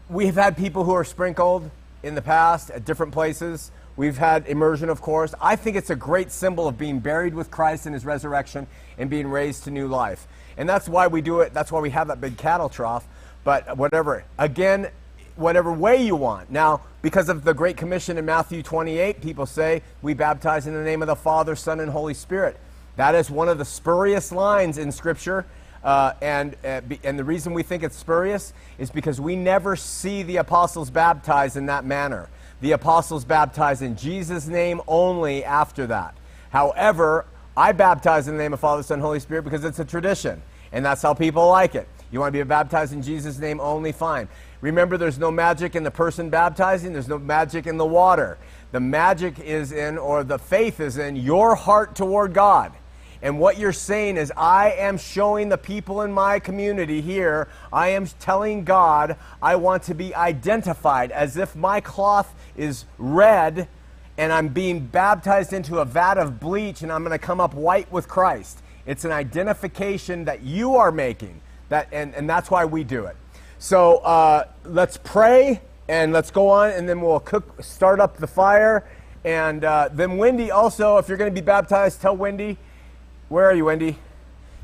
[0.09, 1.69] we have had people who are sprinkled
[2.03, 3.71] in the past at different places.
[3.97, 5.33] We've had immersion, of course.
[5.41, 8.67] I think it's a great symbol of being buried with Christ in his resurrection
[8.97, 10.27] and being raised to new life.
[10.57, 11.53] And that's why we do it.
[11.53, 13.07] That's why we have that big cattle trough.
[13.45, 14.89] But whatever, again,
[15.35, 16.51] whatever way you want.
[16.51, 20.83] Now, because of the Great Commission in Matthew 28, people say we baptize in the
[20.83, 22.57] name of the Father, Son, and Holy Spirit.
[22.95, 25.45] That is one of the spurious lines in Scripture.
[25.83, 30.23] Uh, and, uh, and the reason we think it's spurious is because we never see
[30.23, 32.27] the apostles baptized in that manner.
[32.61, 36.15] The apostles baptized in Jesus' name only after that.
[36.49, 37.25] However,
[37.57, 40.41] I baptize in the name of Father, Son, Holy Spirit because it's a tradition,
[40.71, 41.87] and that's how people like it.
[42.11, 43.91] You want to be baptized in Jesus' name only?
[43.91, 44.27] Fine.
[44.61, 48.37] Remember, there's no magic in the person baptizing, there's no magic in the water.
[48.71, 52.71] The magic is in, or the faith is in, your heart toward God.
[53.21, 57.89] And what you're saying is, I am showing the people in my community here, I
[57.89, 63.67] am telling God, I want to be identified as if my cloth is red
[64.17, 67.53] and I'm being baptized into a vat of bleach and I'm going to come up
[67.53, 68.61] white with Christ.
[68.85, 73.15] It's an identification that you are making, that, and, and that's why we do it.
[73.57, 78.27] So uh, let's pray and let's go on, and then we'll cook, start up the
[78.27, 78.87] fire.
[79.23, 82.57] And uh, then Wendy also, if you're going to be baptized, tell Wendy
[83.29, 83.97] where are you, Wendy?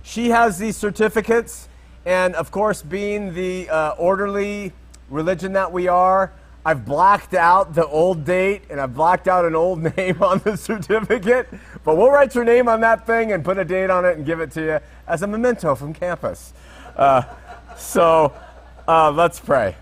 [0.04, 1.68] She has these certificates,
[2.06, 4.74] and of course, being the uh, orderly
[5.10, 6.32] religion that we are,
[6.64, 10.56] I've blacked out the old date and I've blacked out an old name on the
[10.56, 11.50] certificate.
[11.84, 14.26] But we'll write your name on that thing and put a date on it and
[14.26, 16.54] give it to you as a memento from campus.
[16.96, 17.24] Uh,
[17.78, 18.34] so
[18.88, 19.76] uh, let's pray.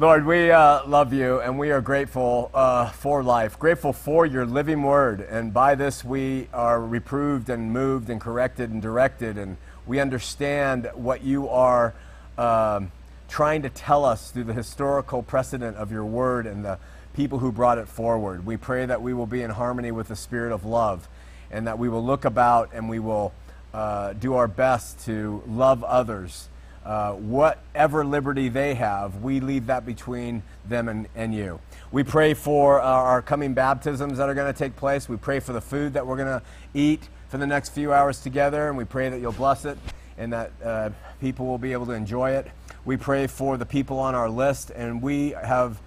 [0.00, 4.46] Lord, we uh, love you and we are grateful uh, for life, grateful for your
[4.46, 5.20] living word.
[5.20, 9.36] And by this, we are reproved and moved and corrected and directed.
[9.36, 11.92] And we understand what you are
[12.38, 12.92] um,
[13.28, 16.78] trying to tell us through the historical precedent of your word and the
[17.12, 18.46] people who brought it forward.
[18.46, 21.10] We pray that we will be in harmony with the spirit of love
[21.50, 23.34] and that we will look about and we will
[23.74, 26.48] uh, do our best to love others
[26.84, 31.60] uh, whatever liberty they have, we leave that between them and, and you.
[31.92, 35.08] We pray for our, our coming baptisms that are going to take place.
[35.08, 36.42] We pray for the food that we're going to
[36.72, 39.76] eat for the next few hours together, and we pray that you'll bless it
[40.16, 40.90] and that uh,
[41.20, 42.50] people will be able to enjoy it.
[42.84, 45.80] We pray for the people on our list, and we have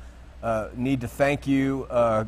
[0.43, 2.25] uh, need to thank you, uh,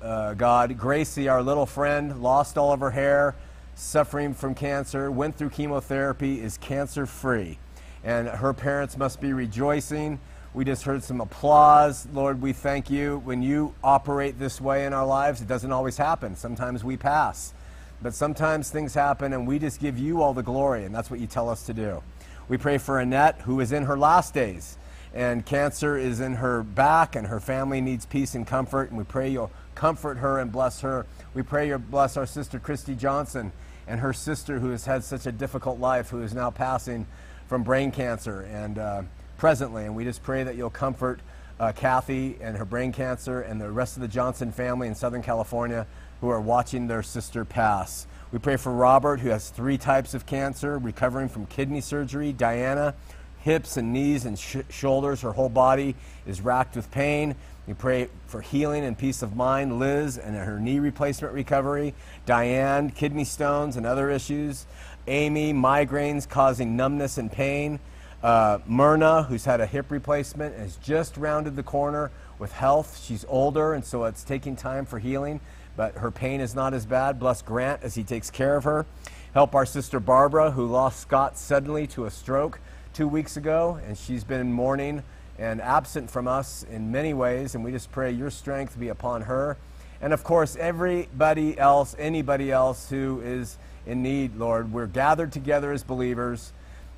[0.00, 0.78] uh, God.
[0.78, 3.34] Gracie, our little friend, lost all of her hair,
[3.74, 7.58] suffering from cancer, went through chemotherapy, is cancer free
[8.04, 10.20] and her parents must be rejoicing.
[10.54, 12.06] We just heard some applause.
[12.12, 13.20] Lord, we thank you.
[13.24, 16.36] When you operate this way in our lives, it doesn't always happen.
[16.36, 17.52] Sometimes we pass.
[18.00, 21.20] But sometimes things happen, and we just give you all the glory, and that's what
[21.20, 22.02] you tell us to do.
[22.48, 24.78] We pray for Annette, who is in her last days,
[25.12, 29.04] and cancer is in her back, and her family needs peace and comfort, and we
[29.04, 31.06] pray you'll comfort her and bless her.
[31.34, 33.52] We pray you'll bless our sister Christy Johnson
[33.86, 37.06] and her sister, who has had such a difficult life, who is now passing
[37.48, 39.02] from brain cancer and uh,
[39.38, 39.84] presently.
[39.86, 41.20] And we just pray that you'll comfort
[41.58, 45.22] uh, Kathy and her brain cancer and the rest of the Johnson family in Southern
[45.22, 45.86] California
[46.20, 48.06] who are watching their sister pass.
[48.30, 52.32] We pray for Robert, who has three types of cancer, recovering from kidney surgery.
[52.32, 52.94] Diana,
[53.40, 55.94] hips and knees and sh- shoulders, her whole body
[56.26, 57.34] is racked with pain.
[57.66, 59.78] We pray for healing and peace of mind.
[59.78, 61.94] Liz and her knee replacement recovery.
[62.26, 64.66] Diane, kidney stones and other issues.
[65.08, 67.80] Amy, migraines causing numbness and pain.
[68.22, 73.00] Uh, Myrna, who's had a hip replacement, has just rounded the corner with health.
[73.02, 75.40] She's older, and so it's taking time for healing,
[75.76, 77.18] but her pain is not as bad.
[77.18, 78.86] Bless Grant as he takes care of her.
[79.34, 82.60] Help our sister Barbara, who lost Scott suddenly to a stroke
[82.92, 85.02] two weeks ago, and she's been mourning
[85.38, 89.22] and absent from us in many ways, and we just pray your strength be upon
[89.22, 89.56] her.
[90.00, 93.56] And of course, everybody else, anybody else who is
[93.88, 94.72] in need, Lord.
[94.72, 96.52] We're gathered together as believers.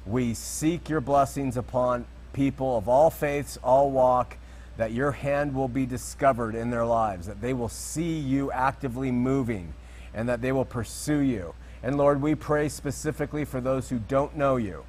[0.04, 4.36] We seek your blessings upon people of all faiths, all walk,
[4.76, 9.10] that your hand will be discovered in their lives, that they will see you actively
[9.10, 9.72] moving,
[10.12, 11.54] and that they will pursue you.
[11.82, 14.84] And Lord, we pray specifically for those who don't know you,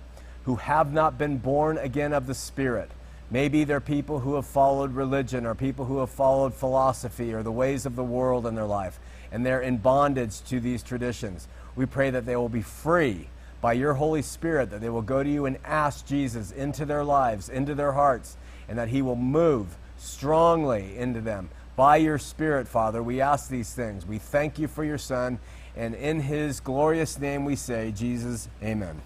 [0.45, 2.89] who have not been born again of the Spirit.
[3.29, 7.51] Maybe they're people who have followed religion or people who have followed philosophy or the
[7.51, 8.99] ways of the world in their life,
[9.31, 11.47] and they're in bondage to these traditions.
[11.75, 13.29] We pray that they will be free
[13.61, 17.03] by your Holy Spirit, that they will go to you and ask Jesus into their
[17.03, 18.37] lives, into their hearts,
[18.67, 21.49] and that he will move strongly into them.
[21.75, 24.05] By your Spirit, Father, we ask these things.
[24.05, 25.39] We thank you for your Son,
[25.75, 29.01] and in his glorious name we say, Jesus, amen.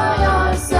[0.00, 0.76] amen.